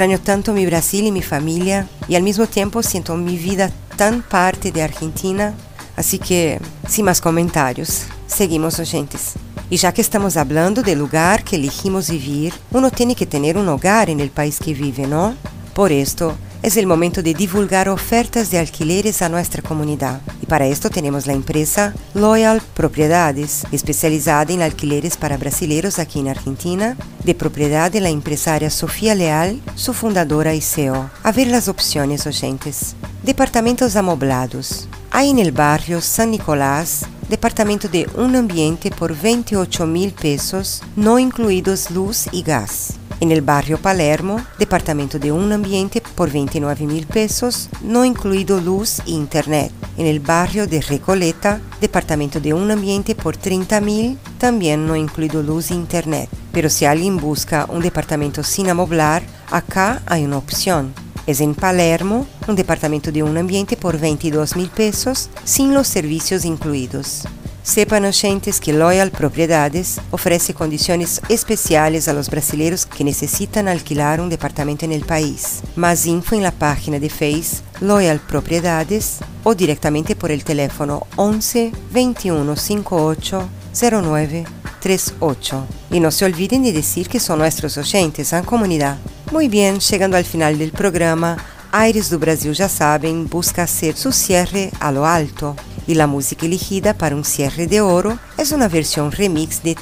[0.08, 4.22] Extraño tanto mi Brasil y mi familia y al mismo tiempo siento mi vida tan
[4.22, 5.54] parte de Argentina,
[5.98, 9.34] así que sin más comentarios, seguimos oyentes.
[9.70, 13.68] Y ya que estamos hablando del lugar que elegimos vivir, uno tiene que tener un
[13.68, 15.36] hogar en el país que vive, ¿no?
[15.74, 16.38] Por esto,
[16.68, 20.20] es el momento de divulgar ofertas de alquileres a nuestra comunidad.
[20.44, 26.28] Y para esto tenemos la empresa Loyal Propiedades, especializada en alquileres para brasileños aquí en
[26.28, 31.10] Argentina, de propiedad de la empresaria Sofía Leal, su fundadora y CEO.
[31.24, 32.98] A ver las opciones, oyentes.
[33.24, 34.90] Departamentos amoblados.
[35.12, 41.18] Hay en el barrio San Nicolás departamento de un ambiente por 28 mil pesos, no
[41.20, 42.94] incluidos luz y gas.
[43.20, 49.00] En el barrio Palermo, departamento de un ambiente por 29 mil pesos, no incluido luz
[49.08, 49.72] e internet.
[49.98, 55.42] En el barrio de Recoleta, departamento de un ambiente por 30 mil, también no incluido
[55.42, 56.30] luz e internet.
[56.52, 60.94] Pero si alguien busca un departamento sin amoblar, acá hay una opción.
[61.26, 66.46] Es en Palermo, un departamento de un ambiente por 22 mil pesos, sin los servicios
[66.46, 67.24] incluidos.
[67.68, 74.30] Sepan oyentes que Loyal Propiedades ofrece condiciones especiales a los brasileños que necesitan alquilar un
[74.30, 75.60] departamento en el país.
[75.76, 81.74] Más info en la página de Face Loyal Propiedades o directamente por el teléfono 11
[81.92, 84.46] 21 58 09
[84.80, 85.68] 38.
[85.92, 88.98] Y no se olviden de decir que son nuestros oyentes en comunidad.
[89.34, 91.36] Muy bien, llegando al final del programa,
[91.72, 95.56] Aires do Brasil já sabem, busca hacer su cierre a lo alto.
[95.88, 99.76] Y la música elegida para un cierre de oro es una versión remix de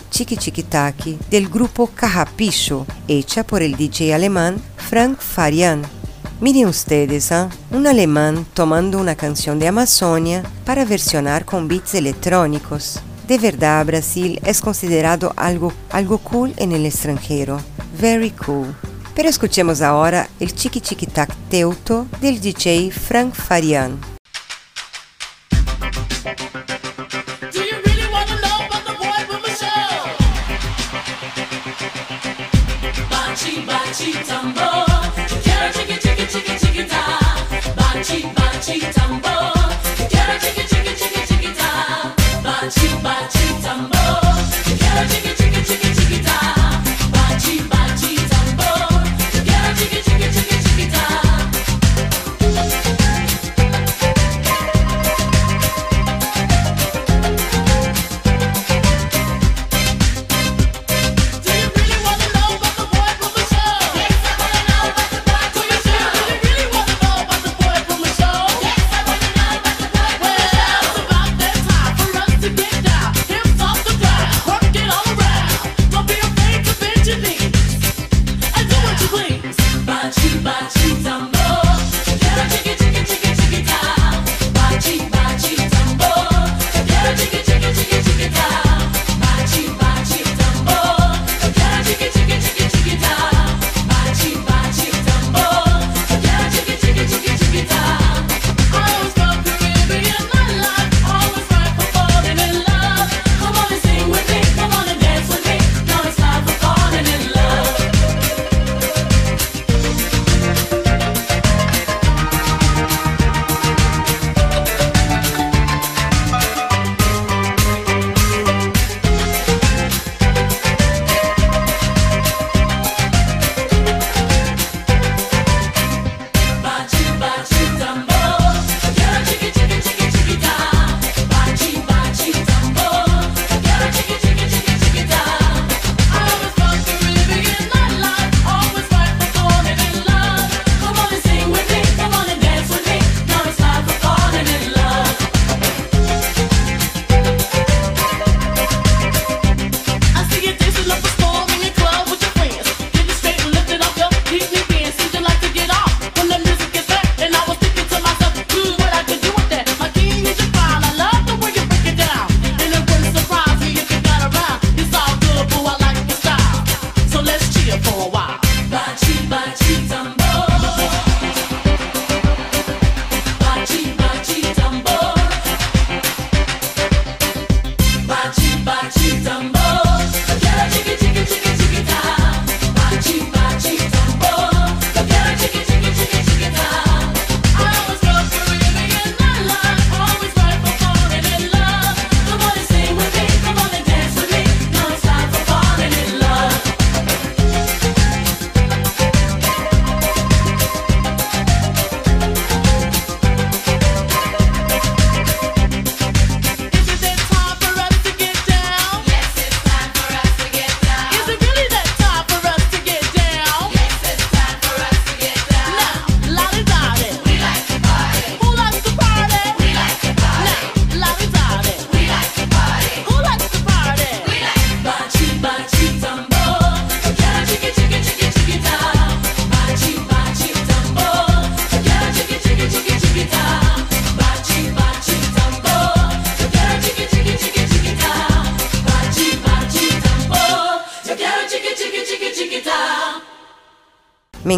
[0.70, 5.82] Taki del grupo Carrapicho, hecha por el DJ alemán Frank Farian.
[6.42, 7.50] Miren ustedes, ¿ah?
[7.72, 13.00] un alemán tomando una canción de Amazonia para versionar con beats electrónicos.
[13.28, 17.60] De verdad, Brasil es considerado algo, algo cool en el extranjero.
[18.00, 18.76] Very cool.
[19.16, 23.98] Pero escuchemos ahora el Tiki Tiki Tac Teuto del DJ Frank Farian.
[42.72, 43.35] Do you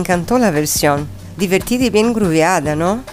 [0.07, 1.05] encantó la versión.
[1.35, 3.03] Divertida y bien grooveada, ¿no?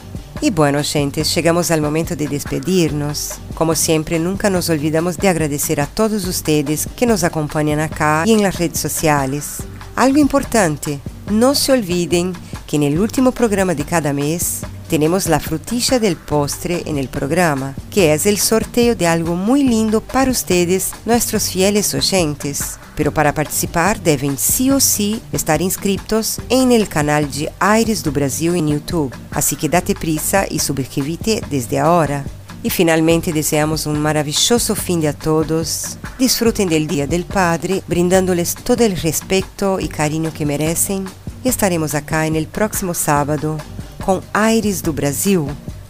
[0.40, 3.32] Y bueno, gente, llegamos al momento de despedirnos.
[3.56, 8.32] Como siempre, nunca nos olvidamos de agradecer a todos ustedes que nos acompañan acá y
[8.32, 9.56] en las redes sociales.
[9.96, 11.00] Algo importante,
[11.32, 12.32] no se olviden
[12.64, 17.08] que en el último programa de cada mes tenemos la frutilla del postre en el
[17.08, 22.73] programa, que es el sorteo de algo muy lindo para ustedes, nuestros fieles oyentes.
[22.96, 28.12] Pero para participar deben sí o sí estar inscritos en el canal de Aires do
[28.12, 29.14] Brasil en YouTube.
[29.30, 32.24] Así que date prisa y suscríbete desde ahora.
[32.62, 35.98] Y finalmente deseamos un maravilloso fin de a todos.
[36.18, 41.04] Disfruten del Día del Padre, brindándoles todo el respeto y cariño que merecen.
[41.44, 43.58] Y estaremos acá el próximo sábado
[44.04, 45.44] con Aires do Brasil,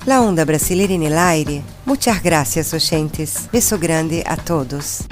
[0.05, 1.63] la onda brasileira en el aire.
[1.85, 3.49] Muchas gracias, oyentes.
[3.53, 5.05] Beso grande a todos.